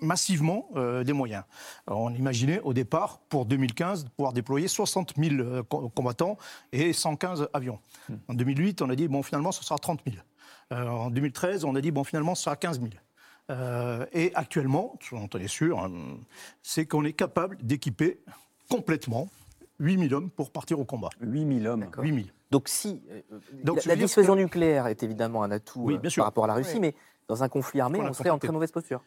[0.00, 1.42] massivement euh, des moyens.
[1.88, 6.36] Alors, on imaginait au départ, pour 2015, de pouvoir déployer 60 000 euh, co- combattants
[6.70, 7.80] et 115 avions.
[8.28, 10.16] En 2008, on a dit, bon, finalement, ce sera 30 000.
[10.72, 12.90] Euh, en 2013, on a dit, bon, finalement, ce sera 15 000.
[13.50, 15.90] Euh, et actuellement, ce dont on est sûr, hein,
[16.62, 18.20] c'est qu'on est capable d'équiper
[18.68, 19.28] complètement
[19.78, 21.08] 8 000 hommes pour partir au combat.
[21.20, 21.86] 8000 hommes.
[21.98, 22.26] 8 000.
[22.50, 23.20] Donc si euh,
[23.64, 26.20] Donc, la, dissuasion que- nucléaire est évidemment un atout Oui, euh, bien sûr.
[26.22, 26.80] par rapport à la Russie, Oui.
[26.80, 26.94] mais
[27.28, 29.02] dans un conflit armé, Voilà, on serait en très mauvaise posture.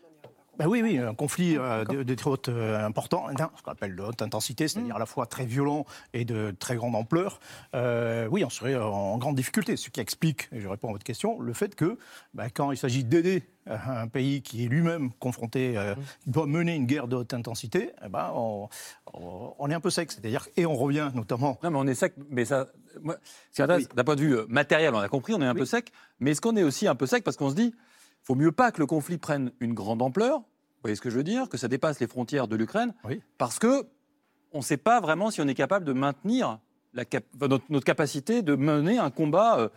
[0.60, 3.72] Ben oui, oui, un conflit euh, de, de très haute euh, importance, non, ce qu'on
[3.72, 7.40] appelle de haute intensité, c'est-à-dire à la fois très violent et de très grande ampleur.
[7.76, 11.06] Euh, oui, on serait en grande difficulté, ce qui explique, et je réponds à votre
[11.06, 11.98] question, le fait que
[12.34, 15.96] ben, quand il s'agit d'aider euh, un pays qui est lui-même confronté, euh,
[16.26, 18.68] qui doit mener une guerre de haute intensité, eh ben, on,
[19.14, 20.12] on- on est un peu sec.
[20.12, 22.16] C'est-à-dire, et on revient notamment Non, mais on est sec.
[22.30, 22.68] Mais ça,
[23.02, 25.94] m'intéresse, d'un point de vue matériel, on a compris, on est un peu sec.
[26.20, 27.74] Mais est-ce qu'on est aussi un peu sec parce qu'on se dit,
[28.24, 30.40] faut mieux pas que le conflit prenne une grande ampleur.
[30.40, 32.94] Vous voyez ce que je veux dire Que ça dépasse les frontières de l'Ukraine.
[33.04, 33.22] Oui.
[33.38, 33.88] Parce que
[34.52, 36.60] on ne sait pas vraiment si on est capable de maintenir
[36.94, 39.70] la cap- enfin, notre, notre capacité de mener un combat, euh,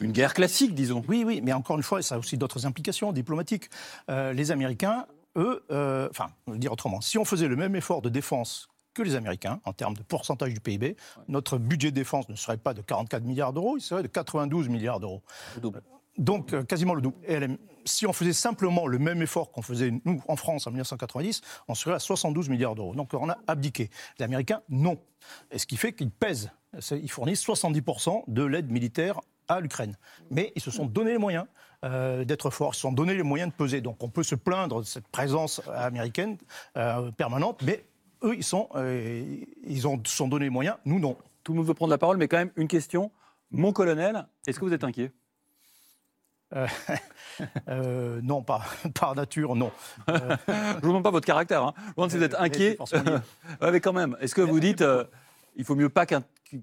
[0.00, 1.02] une guerre classique, disons.
[1.08, 3.68] Oui, oui, mais encore une fois, ça a aussi d'autres implications diplomatiques.
[4.10, 7.74] Euh, les Américains, eux, euh, enfin, je le dire autrement, si on faisait le même
[7.74, 11.96] effort de défense que les Américains, en termes de pourcentage du PIB, notre budget de
[11.96, 15.22] défense ne serait pas de 44 milliards d'euros, il serait de 92 milliards d'euros.
[16.18, 17.16] Donc, euh, quasiment le double.
[17.84, 21.74] Si on faisait simplement le même effort qu'on faisait, nous, en France, en 1990, on
[21.74, 22.94] serait à 72 milliards d'euros.
[22.94, 23.90] Donc, on a abdiqué.
[24.18, 24.98] Les Américains, non.
[25.50, 26.50] Et ce qui fait qu'ils pèsent.
[26.90, 29.96] Ils fournissent 70% de l'aide militaire à l'Ukraine.
[30.30, 31.44] Mais ils se sont donné les moyens
[31.84, 33.80] euh, d'être forts, ils se sont donné les moyens de peser.
[33.80, 36.38] Donc, on peut se plaindre de cette présence américaine
[36.76, 37.84] euh, permanente, mais
[38.22, 38.68] eux, ils sont,
[39.64, 41.16] ils ont, sont donné les moyens, nous, non.
[41.42, 43.10] Tout le monde veut prendre la parole, mais quand même une question.
[43.50, 45.10] Mon colonel, est-ce que vous êtes inquiet?
[47.68, 48.60] Euh, non, pas
[48.94, 49.72] par nature, non.
[50.06, 51.62] Je ne vous demande pas votre caractère.
[51.62, 51.72] Hein.
[51.76, 52.76] Je vous demande si vous êtes inquiet.
[53.60, 55.04] Ouais, mais quand même, est-ce que vous dites, euh,
[55.56, 56.22] il faut mieux pas qu'un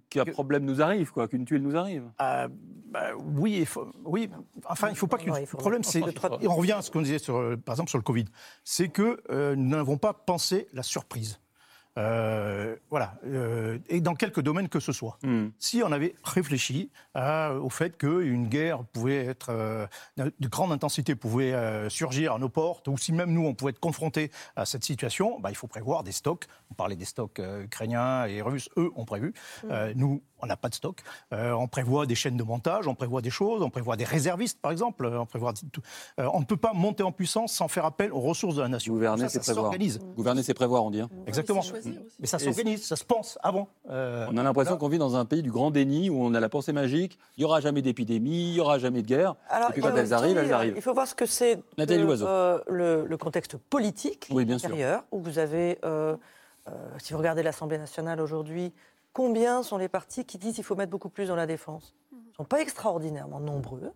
[0.10, 2.04] qu'un problème nous arrive, quoi, qu'une tuile nous arrive?
[2.22, 2.48] Euh,
[2.92, 4.30] bah, oui, il faut, oui,
[4.66, 6.02] enfin, il ne faut pas il le problème, c'est.
[6.46, 8.26] on revient à ce qu'on disait, sur, euh, par exemple, sur le Covid.
[8.64, 11.40] C'est que euh, nous n'avons pas pensé la surprise.
[12.00, 13.14] Euh, voilà.
[13.26, 15.18] Euh, et dans quelques domaines que ce soit.
[15.24, 15.48] Hmm.
[15.60, 19.86] Si on avait réfléchi à- au fait qu'une guerre pouvait être euh,
[20.18, 23.72] de grande intensité pouvait euh, surgir à nos portes, ou si même nous on pouvait
[23.72, 26.46] être confrontés à cette situation, bah, il faut prévoir des stocks.
[26.72, 29.34] On parlait des stocks euh, ukrainiens et russes, eux ont prévu.
[29.66, 31.02] Euh, nous, on n'a pas de stock.
[31.34, 34.60] Euh, on prévoit des chaînes de montage, on prévoit des choses, on prévoit des réservistes
[34.62, 35.06] par exemple.
[35.06, 35.82] euh, On, prévoit tout.
[36.20, 38.68] Euh, on ne peut pas monter en puissance sans faire appel aux ressources de la
[38.68, 38.94] nation.
[38.94, 39.66] Gouverner, Ça, c'est ça prévoir.
[39.72, 40.00] s'organise.
[40.16, 41.02] Gouverner, c'est prévoir, on dit.
[41.02, 41.10] hein.
[41.28, 41.62] Exactement.
[42.20, 43.68] Mais ça s'organise, ça se pense avant.
[43.90, 46.40] Euh, On a l'impression qu'on vit dans un pays du grand déni où on a
[46.40, 47.18] la pensée magique.
[47.38, 49.36] Il n'y aura jamais d'épidémie, il n'y aura jamais de guerre.
[49.50, 50.74] Alors, Et puis quand elles arrivent, dire, elles arrivent.
[50.76, 54.58] Il faut voir ce que c'est Nathalie le, euh, le, le contexte politique Oui, bien
[54.58, 54.68] sûr.
[54.70, 56.16] intérieur, où vous avez, euh,
[56.68, 58.74] euh, si vous regardez l'Assemblée nationale aujourd'hui,
[59.14, 62.30] combien sont les partis qui disent qu'il faut mettre beaucoup plus dans la défense Ils
[62.30, 63.94] ne sont pas extraordinairement nombreux.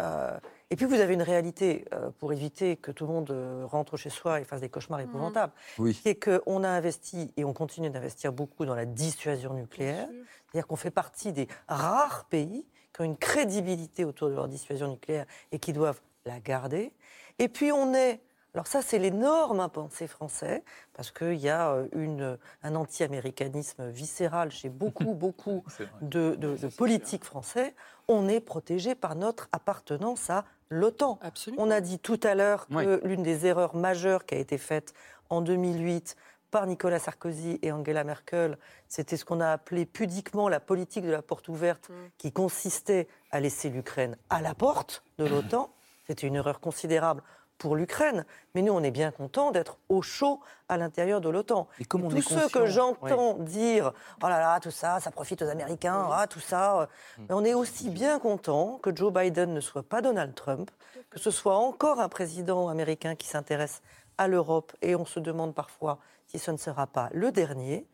[0.00, 0.38] Euh,
[0.70, 3.96] et puis vous avez une réalité, euh, pour éviter que tout le monde euh, rentre
[3.96, 5.94] chez soi et fasse des cauchemars épouvantables, Oui.
[5.94, 10.08] qui est qu'on a investi et on continue d'investir beaucoup dans la dissuasion nucléaire.
[10.08, 14.88] C'est-à-dire qu'on fait partie des rares pays qui ont une crédibilité autour de leur dissuasion
[14.88, 16.92] nucléaire et qui doivent la garder.
[17.38, 18.20] Et puis on est,
[18.54, 24.50] alors ça c'est l'énorme impensé français, parce qu'il y a euh, une, un anti-américanisme viscéral
[24.50, 25.64] chez beaucoup, beaucoup
[26.02, 27.74] de, de- de politiques français.
[28.08, 31.18] On est protégé par notre appartenance à l'OTAN.
[31.58, 33.00] On a dit tout à l'heure que Oui.
[33.04, 34.92] l'une des erreurs majeures qui a été faite
[35.30, 36.16] en 2008
[36.50, 38.56] par Nicolas Sarkozy et Angela Merkel,
[38.88, 41.92] c'était ce qu'on a appelé pudiquement la politique de la porte ouverte, Mm.
[42.16, 45.70] qui consistait à laisser l'Ukraine à la porte de l'OTAN.
[46.06, 47.22] C'était une erreur considérable
[47.58, 51.68] pour l'Ukraine, mais nous, on est bien content d'être au chaud à l'intérieur de l'OTAN.
[51.80, 53.92] Et comme on Tous est ceux que j'entends dire
[54.22, 56.82] oh là là, tout ça, ça profite aux Américains, ah, tout ça.
[56.82, 56.86] euh,
[57.18, 60.70] mais on est aussi bien content que Joe Biden ne soit pas Donald Trump,
[61.10, 63.82] que ce soit encore un président américain qui s'intéresse
[64.18, 67.86] à l'Europe, et on se demande parfois si ce ne sera pas le dernier,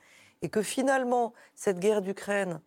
[0.43, 2.61] et que finalement, cette guerre d'Ukraine,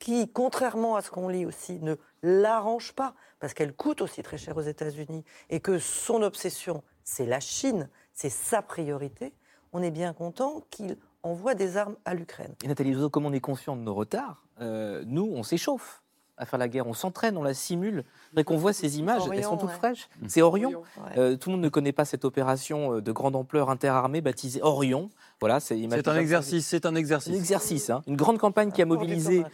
[0.00, 4.38] qui, contrairement à ce qu'on lit aussi, ne l'arrange pas, parce qu'elle coûte aussi très
[4.38, 9.32] cher aux États-Unis, et que son obsession, c'est la Chine, c'est sa priorité,
[9.72, 12.54] on est bien content qu'il envoie des armes à l'Ukraine.
[12.64, 16.02] Et Nathalie comme on est conscient de nos retards, euh, nous, on s'échauffe
[16.40, 16.86] à faire la guerre.
[16.86, 18.04] On s'entraîne, on la simule.
[18.30, 19.74] Faudrait qu'on voit ces images, elles sont toutes ouais.
[19.76, 20.08] fraîches.
[20.26, 20.68] C'est Orion.
[20.70, 20.82] Orion.
[20.96, 21.18] Ouais.
[21.18, 24.60] Euh, tout le monde ne connaît pas cette opération euh, de grande ampleur interarmée baptisée
[24.62, 25.10] Orion.
[25.38, 27.34] Voilà, c'est C'est un exercice, c'est un Un exercice.
[27.34, 28.02] exercice, hein.
[28.06, 29.44] une grande campagne qui a mobilisé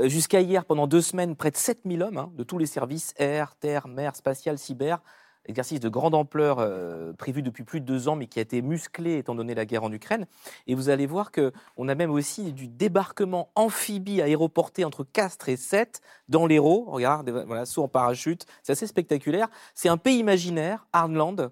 [0.00, 3.12] euh, jusqu'à hier pendant deux semaines près de 7000 hommes hein, de tous les services
[3.18, 5.00] air, terre, mer, spatial, cyber.
[5.48, 8.62] Exercice de grande ampleur euh, prévu depuis plus de deux ans, mais qui a été
[8.62, 10.26] musclé étant donné la guerre en Ukraine.
[10.66, 15.48] Et vous allez voir que on a même aussi du débarquement amphibie aéroporté entre Castres
[15.48, 16.86] et Sète dans l'Hérault.
[16.88, 19.48] Regarde, voilà, saut en parachute, c'est assez spectaculaire.
[19.74, 21.50] C'est un pays imaginaire, Arnland,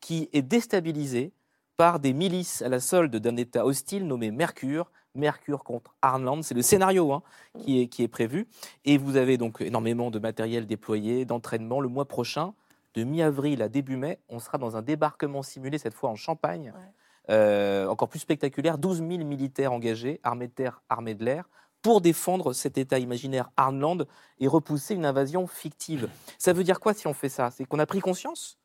[0.00, 1.32] qui est déstabilisé
[1.76, 4.90] par des milices à la solde d'un État hostile nommé Mercure.
[5.14, 7.22] Mercure contre Arnland, c'est le scénario hein,
[7.66, 8.46] qui est prévu.
[8.84, 11.80] Et vous avez donc énormément de matériel déployé, d'entraînement.
[11.80, 12.54] Le mois prochain,
[12.94, 16.72] de mi-avril à début mai, on sera dans un débarquement simulé, cette fois en Champagne,
[16.74, 16.80] Ouais.
[17.30, 18.78] Euh, encore plus spectaculaire.
[18.78, 21.48] 12 000 militaires engagés, armée de terre, armée de l'air,
[21.80, 24.06] pour défendre cet État imaginaire Arnland
[24.40, 26.08] et repousser une invasion fictive.
[26.38, 27.50] Ça veut dire quoi si on fait ça?
[27.50, 28.58] C'est qu'on a pris conscience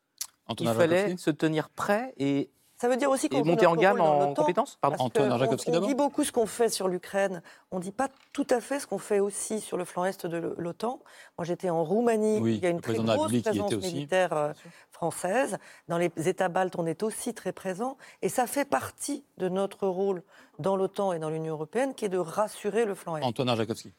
[0.56, 2.50] qu'il fallait se tenir prêt et,
[2.80, 4.96] Ça veut dire aussi qu'on monter en gamme en compétences Pardon.
[4.96, 7.42] Parce Antoine que Jacobski on, dit beaucoup ce qu'on fait sur l'Ukraine.
[7.72, 10.26] On ne dit pas tout à fait ce qu'on fait aussi sur le flanc est
[10.26, 11.00] de l'OTAN.
[11.36, 12.38] Moi, j'étais en Roumanie.
[12.40, 13.94] Oui, il y a une très grosse présence était aussi.
[13.94, 14.52] militaire euh,
[14.92, 15.58] française.
[15.88, 17.96] Dans les États baltes, on est aussi très présent.
[18.22, 20.22] Et ça fait partie de notre rôle
[20.60, 23.24] dans l'OTAN et dans l'Union européenne, qui est de rassurer le flanc est.
[23.24, 23.92] Antonin Jacobski.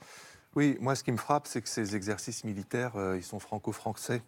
[0.56, 4.22] Oui, moi, ce qui me frappe, c'est que ces exercices militaires, euh, ils sont franco-français.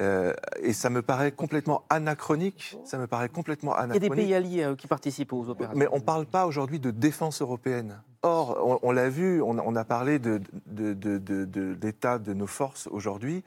[0.00, 2.76] Euh, et ça me paraît complètement anachronique.
[2.84, 4.24] Ça me paraît complètement Il y a des anachronique.
[4.24, 5.78] pays alliés euh, qui participent aux opérations.
[5.78, 8.00] Mais on ne parle pas aujourd'hui de défense européenne.
[8.22, 12.18] Or, on, on l'a vu, on, on a parlé de, de, de, de- de l'état
[12.18, 13.44] de nos forces aujourd'hui.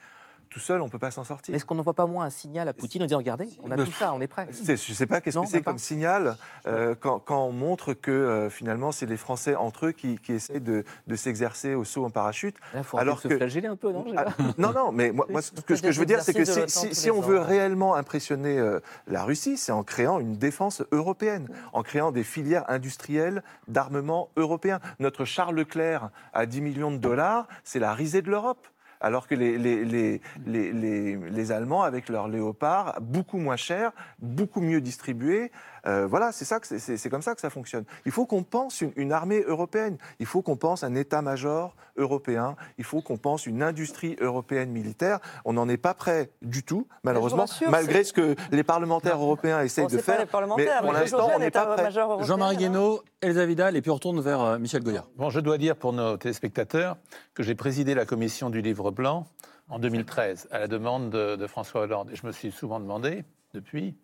[0.50, 1.54] Tout seul, on ne peut pas s'en sortir.
[1.54, 3.92] Est-ce qu'on n'envoie pas moins un signal à Poutine en disant regardez, on a tout
[3.92, 6.38] ça, on est prêt Je ne sais pas qu'est-ce que c'est comme signal
[6.68, 10.34] euh, quand, quand on montre que euh, finalement c'est les Français entre eux qui, qui
[10.34, 12.56] essaient de, de s'exercer au saut en parachute.
[12.74, 14.26] Là, il faut Alors se que- flageller un peu, non Ah,
[14.58, 16.62] non, non, mais moi, moi, ce, que, ce que je veux dire, c'est que si,
[16.68, 21.48] si- si on veut réellement impressionner euh, la Russie, c'est en créant une défense européenne,
[21.74, 24.80] en créant des filières industrielles d'armement européen.
[25.00, 28.68] Notre Charles Leclerc à 10 millions de dollars, c'est la risée de l'Europe.
[29.00, 34.60] Alors que les, les, les, les, les- Allemands, avec leurs léopards, beaucoup moins chers, beaucoup
[34.62, 35.52] mieux distribués,
[35.88, 37.86] euh, voilà, c'est ça que c'est- comme ça que ça fonctionne.
[38.06, 42.56] Il faut qu'on pense une, une armée européenne, il faut qu'on pense un état-major européen,
[42.78, 45.20] il faut qu'on pense une industrie européenne militaire.
[45.46, 49.62] On n'en est pas prêt du tout, malheureusement, rassure, malgré ce que les parlementaires européens
[49.62, 50.22] essayent Bon, de c'est pas faire.
[50.22, 51.74] les parlementaires, pour mais l'instant, aujourd'hui, on n'est pas prêt.
[51.76, 52.60] état-major européen, Jean-Marie hein.
[52.60, 55.06] Guénaud, Elsa Vidal, et puis on retourne vers euh, Michel Goya.
[55.16, 56.98] Bon, je dois dire pour nos téléspectateurs
[57.34, 59.26] que j'ai présidé la commission du livre blanc
[59.70, 62.10] en 2013 à la demande de, de François Hollande.
[62.12, 63.24] Et je me suis souvent demandé,
[63.54, 63.98] depuis,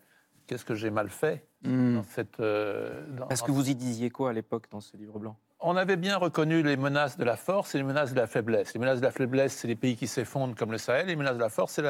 [0.48, 1.96] qu'est-ce que j'ai mal fait Hmm.
[1.96, 2.40] dans cette.
[2.42, 5.38] euh, dans- Parce que vous y disiez quoi à l'époque dans ce livre blanc?
[5.62, 8.74] On avait bien reconnu les menaces de la force et les menaces de la faiblesse.
[8.74, 11.08] Les menaces de la faiblesse, c'est les pays qui s'effondrent comme le Sahel.
[11.08, 11.82] Les menaces de la force, c'est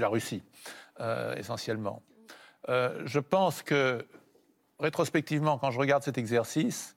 [0.00, 0.42] la, Russie,
[0.98, 2.02] euh, essentiellement.
[2.68, 4.04] Euh, je pense que,
[4.80, 6.96] rétrospectivement, quand je regarde cet exercice,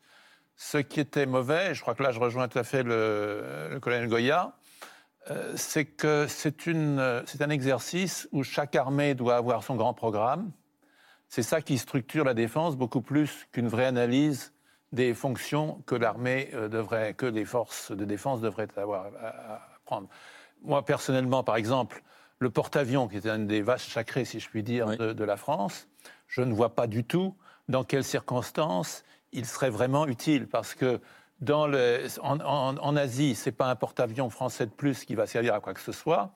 [0.56, 3.80] ce qui était mauvais, je crois que là je rejoins tout à fait le, le
[3.80, 4.54] colonel Goya,
[5.32, 10.52] euh, c'est que c'est un exercice où chaque armée doit avoir son grand programme.
[11.36, 14.54] C'est ça qui structure la défense beaucoup plus qu'une vraie analyse
[14.92, 20.08] des fonctions que l'armée euh, devrait, que les forces de défense devraient avoir à, prendre.
[20.62, 22.04] Moi, personnellement, par exemple,
[22.38, 24.98] le porte-avions, qui est un des vaches sacrés, si je puis dire, Oui.
[24.98, 25.88] de, de la France,
[26.28, 27.36] je ne vois pas du tout
[27.68, 31.02] dans quelles circonstances il serait vraiment utile, parce que
[31.42, 35.26] dans le, en, en- en Asie, c'est pas un porte-avions français de plus qui va
[35.26, 36.36] servir à quoi que ce soit.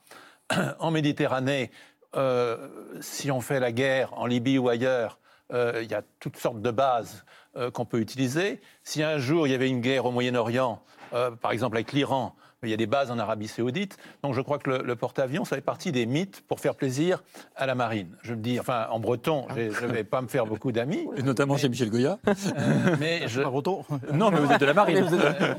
[0.80, 1.70] En Méditerranée,
[2.16, 2.68] euh,
[3.02, 5.20] si on fait la guerre en Libye ou ailleurs,
[5.54, 7.24] euh, il y a toutes sortes de bases
[7.56, 8.60] euh, qu'on peut utiliser.
[8.84, 10.82] Si un jour il y avait une guerre au Moyen-Orient,
[11.14, 13.98] euh, par exemple avec l'Iran, il y a des bases en Arabie Saoudite.
[14.24, 17.24] Donc je crois que le, le porte-avions, ça fait partie des mythes pour faire plaisir
[17.56, 18.18] à la marine.
[18.24, 21.22] Je le dis, enfin en breton, je ne vais pas me faire beaucoup d'amis, Et
[21.24, 22.18] notamment chez Michel Goya.
[22.28, 23.86] euh, mais je, Pas breton.
[24.12, 25.06] Non, mais vous êtes de la marine.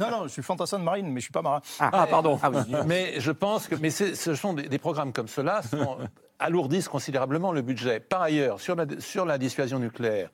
[0.01, 1.62] non, non, je suis fantassin de marine, mais je suis pas marin.
[1.78, 2.38] Ah, pardon.
[2.42, 5.99] Ah oui, Mais je pense que mais ce sont des, des programmes comme cela sont-
[6.39, 8.01] alourdissent considérablement le budget.
[8.01, 10.30] Par ailleurs, sur la, sur la dissuasion nucléaire,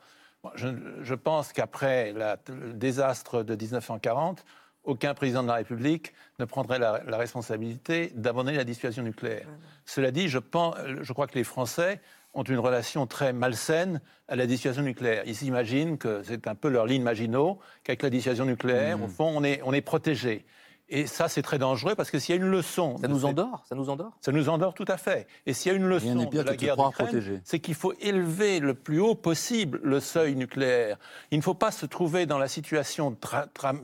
[0.54, 0.68] je,
[1.02, 4.44] je pense qu'après la- le désastre de 1940,
[4.84, 9.46] aucun président de la République ne prendrait la, la responsabilité d'abandonner la dissuasion nucléaire.
[9.86, 12.00] Cela dit, je, pense, je crois que les Français
[12.34, 15.22] ont une relation très malsaine à la dissuasion nucléaire.
[15.24, 19.32] Ils s'imaginent que c'est un peu leur ligne Maginot, qu'avec la dissuasion nucléaire, au fond,
[19.34, 20.44] on est, on est protégé.
[20.88, 22.98] Et ça, c'est très dangereux parce que s'il y a une leçon.
[22.98, 25.26] Ça nous endort Ça nous endort ça nous endort tout à fait.
[25.46, 28.74] Et s'il y a une leçon de la guerre d'Ukraine, c'est qu'il faut élever le
[28.74, 30.98] plus haut possible le seuil nucléaire.
[31.30, 33.16] Il ne faut pas se trouver dans la situation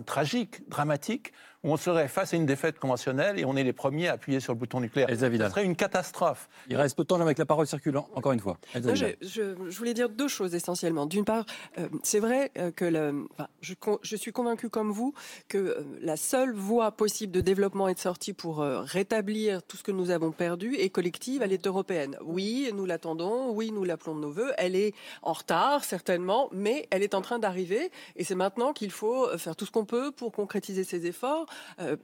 [0.05, 1.33] tragique, dramatique,
[1.63, 4.53] on serait face à une défaite conventionnelle et on est les premiers à appuyer sur
[4.55, 5.11] le bouton nucléaire.
[5.11, 5.49] Elsa Vidal.
[5.49, 6.49] Ce serait une catastrophe.
[6.69, 8.57] Il reste peu de temps avec la parole circulant, encore une fois.
[8.75, 9.17] Elsa Non, Vidal.
[9.21, 11.05] je, je- je voulais dire deux choses essentiellement.
[11.07, 11.45] D'une part,
[11.79, 15.13] euh, c'est vrai euh, que le, enfin, je, suis convaincu comme vous
[15.49, 19.77] que euh, la seule voie possible de développement et de sortie pour euh, rétablir tout
[19.77, 22.17] ce que nous avons perdu est collective, elle est européenne.
[22.23, 24.53] Oui, nous l'attendons, oui, nous l'appelons de nos voeux.
[24.57, 28.91] Elle est en retard, certainement, mais elle est en train d'arriver et c'est maintenant qu'il
[28.91, 31.47] faut faire tout ce qu'on peut pour concrétiser ces efforts.
[31.81, 31.97] Euh,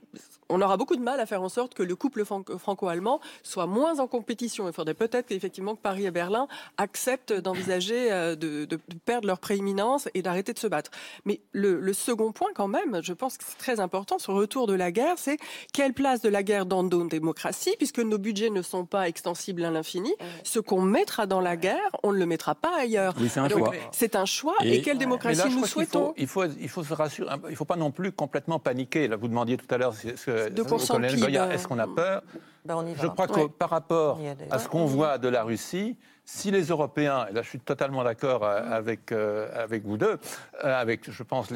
[0.48, 3.66] on aura beaucoup de mal à faire en sorte que le couple fran- franco-allemand soit
[3.66, 4.66] moins en compétition.
[4.68, 9.26] Il faudrait peut-être effectivement que Paris et Berlin acceptent d'envisager euh, de, de- de perdre
[9.26, 10.90] leur prééminence et d'arrêter de se battre.
[11.24, 14.38] Mais le, le second point, quand même, je pense que c'est très important sur le
[14.38, 15.38] retour de la guerre, c'est
[15.72, 19.64] quelle place de la guerre dans nos démocraties, puisque nos budgets ne sont pas extensibles
[19.64, 20.14] à l'infini.
[20.44, 23.14] Ce qu'on mettra dans la guerre, on ne le mettra pas ailleurs.
[23.20, 23.74] Oui, c'est un Donc, choix.
[23.92, 24.54] C'est un choix.
[24.62, 27.34] Et, Et- quelle démocratie là, nous souhaitons faut, il faut, il faut se rassurer.
[27.46, 29.08] Il ne faut pas non plus complètement paniquer.
[29.08, 31.68] Là, vous demandiez tout à l'heure, ce que- 2% au colonel PIB, Goya, euh, est-ce
[31.68, 32.22] qu'on a peur
[32.64, 33.02] Ben, on y va.
[33.02, 33.48] Je crois que Ouais.
[33.48, 34.18] par rapport
[34.50, 35.96] à ce qu'on voit de la Russie,
[36.28, 40.18] si les Européens, et là je suis totalement d'accord euh, avec, euh, avec vous deux,
[40.64, 41.48] euh, avec je pense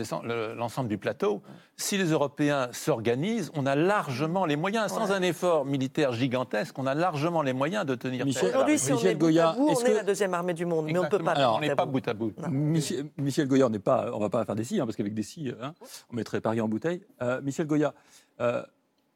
[0.57, 1.43] l'ensemble du plateau,
[1.77, 5.17] si les Européens s'organisent, on a largement les moyens, sans Ouais.
[5.17, 9.11] un effort militaire gigantesque, on a largement les moyens de tenir Aujourd'hui, si on Michel
[9.11, 11.03] est bout Goya, à bout, on est que- la deuxième armée du monde, mais on
[11.03, 11.33] ne peut pas.
[11.33, 12.33] Alors, on n'est pas bout à bout.
[12.49, 15.15] Michel, Michel Goya, on n'est pas, on va pas faire des si, hein, parce qu'avec
[15.15, 15.75] des si, hein,
[16.13, 17.03] on mettrait Paris en bouteille.
[17.23, 17.93] Euh, Michel Goya,
[18.41, 18.63] euh,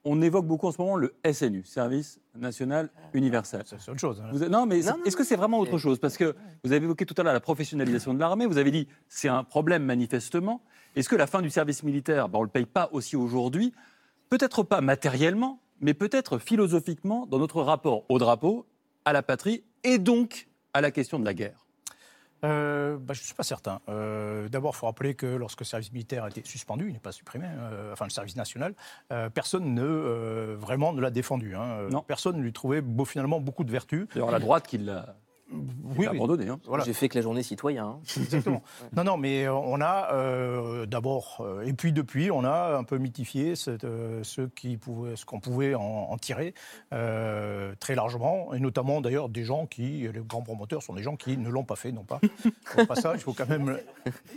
[0.04, 3.62] on évoque beaucoup en ce moment le SNU, Service National Universel.
[3.66, 4.20] C'est autre chose.
[4.20, 4.28] hein.
[4.32, 5.98] Vous non, mais est-ce que c'est vraiment autre chose?
[5.98, 8.88] Parce que vous avez évoqué tout à l'heure la professionnalisation de l'armée, vous avez dit
[9.08, 10.62] c'est un problème manifestement.
[10.96, 13.72] Est-ce que la fin du service militaire, ben, on ne le paye pas aussi aujourd'hui?
[14.28, 18.66] Peut-être pas matériellement, mais peut-être philosophiquement dans notre rapport au drapeau,
[19.04, 21.63] à la patrie et donc à la question de la guerre.
[22.44, 23.80] Euh, bah, je ne suis pas certain.
[23.88, 26.98] Euh, D'abord, il faut rappeler que lorsque le service militaire a été suspendu, il n'est
[26.98, 28.74] pas supprimé, euh, enfin le service national,
[29.32, 31.54] personne ne vraiment ne l'a défendu.
[31.54, 31.88] hein.
[31.90, 32.02] Non.
[32.02, 34.06] Personne ne lui trouvait beau, finalement beaucoup de vertus.
[34.14, 35.16] D'ailleurs, la droite qui l'a
[35.96, 36.48] Oui, abandonné.
[36.48, 36.58] hein.
[36.66, 36.84] Voilà.
[36.84, 37.86] J'ai fait que la journée citoyen.
[37.86, 37.98] hein.
[38.16, 38.62] Exactement.
[38.96, 42.84] Non, non, mais euh, on a euh, d'abord, euh, et puis depuis, on a un
[42.84, 46.54] peu mythifié cette, euh, ce qui pouvait- ce qu'on pouvait en, en tirer
[46.92, 51.16] euh, très largement, et notamment d'ailleurs des gens qui, les grands promoteurs sont des gens
[51.16, 52.20] qui ne l'ont pas fait, non pas.
[52.78, 53.84] Au passage, il faut quand même, le-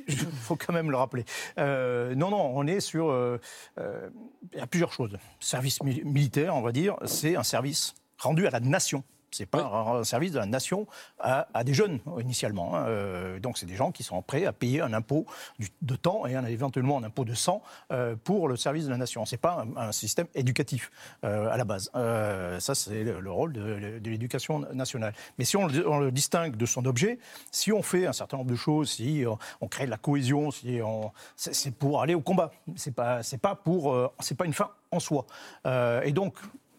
[0.07, 1.25] il faut quand même le rappeler.
[1.59, 3.39] Euh, non, non, on est sur, euh,
[3.79, 4.09] euh,
[4.53, 5.17] il y a plusieurs choses.
[5.39, 9.03] Service mi- militaire, on va dire, c'est un service rendu à la nation.
[9.31, 10.87] C'est pas un- service de la nation
[11.19, 12.75] à, à des jeunes initialement.
[12.75, 12.85] hein.
[12.87, 15.25] Euh, donc c'est des gens qui sont prêts à payer un impôt
[15.59, 17.61] du- de temps et un, éventuellement un impôt de sang
[17.91, 19.25] euh, pour le service de la nation.
[19.25, 20.91] C'est pas un, un système éducatif
[21.25, 21.91] euh, à la base.
[21.95, 25.13] Euh, ça c'est le, le rôle de, de l'éducation nationale.
[25.37, 27.19] Mais si on le, on le distingue de son objet,
[27.51, 30.51] si on fait un certain nombre de choses, si on, on crée de la cohésion,
[30.51, 32.51] si on, c'est, c'est pour aller au combat.
[32.75, 35.25] C'est pas c'est pas pour euh, c'est pas une fin en soi.
[35.65, 36.35] Euh, et donc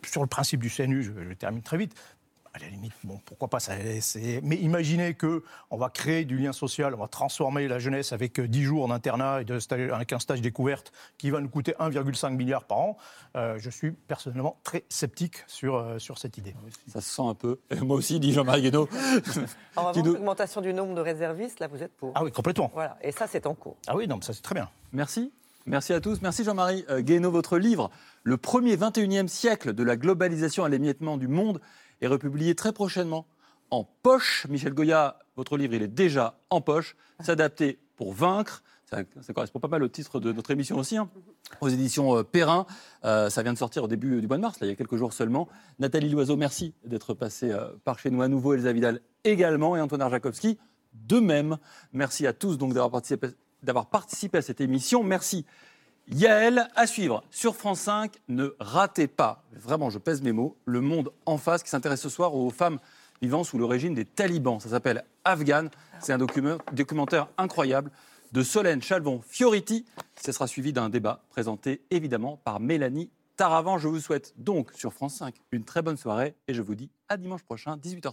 [0.06, 1.94] sur le principe du CNU, je, je termine très vite.
[2.58, 6.36] À la limite, bon, pourquoi pas ça, c'est- Mais imaginez que on va créer du
[6.38, 9.92] lien social, on va transformer la jeunesse avec euh, 10 jours d'internat et de stage-
[9.92, 12.96] avec un stage découverte qui va nous coûter 1,5 milliard par an.
[13.36, 16.54] Euh, je suis personnellement très sceptique sur, euh, sur cette idée.
[16.88, 17.60] Ça se sent un peu.
[17.70, 18.88] Et moi aussi, dit Jean-Marie Guénaud.
[19.76, 22.10] En revanche, l'augmentation du nombre de réservistes, là, vous êtes pour.
[22.16, 22.70] Ah oui, complètement.
[22.74, 23.76] Voilà, et ça, c'est en cours.
[23.86, 24.68] Ah oui, non, mais ça c'est très bien.
[24.92, 25.32] Merci.
[25.66, 26.20] Merci à tous.
[26.22, 27.30] Merci Jean-Marie euh, Guénaud.
[27.30, 27.90] Votre livre,
[28.24, 31.60] Le premier 21e siècle de la globalisation à l'émiettement du monde,
[32.00, 33.26] est republié très prochainement
[33.70, 34.46] en poche.
[34.48, 36.96] Michel Goya, votre livre, il est déjà en poche.
[37.20, 38.62] S'adapter pour vaincre.
[38.84, 41.10] Ça, ça correspond pas mal au titre de notre émission aussi, hein.
[41.60, 42.64] aux éditions euh, Perrin.
[43.04, 44.96] Euh, ça vient de sortir au début du mois de mars, il y a quelques
[44.96, 45.46] jours seulement.
[45.78, 48.54] Nathalie Loiseau, merci d'être passée euh, par chez nous à nouveau.
[48.54, 50.58] Elsa Vidal également et Antoine Arjakovski
[50.94, 51.58] de même.
[51.92, 55.02] Merci à tous d'avoir participé à cette émission.
[55.02, 55.44] Merci
[56.10, 58.14] Yael, à suivre sur France 5.
[58.28, 62.08] Ne ratez pas, vraiment je pèse mes mots, Le Monde en face qui s'intéresse ce
[62.08, 62.78] soir aux femmes
[63.20, 64.58] vivant sous le régime des talibans.
[64.60, 65.68] Ça s'appelle Afghan.
[66.00, 67.90] C'est un document- documentaire incroyable
[68.32, 69.84] de Solène Chalvon-Fioriti.
[70.22, 73.76] Ce sera suivi d'un débat présenté évidemment par Mélanie Taravant.
[73.78, 76.90] Je vous souhaite donc sur France 5 une très bonne soirée et je vous dis
[77.08, 78.12] à dimanche prochain, 18h30.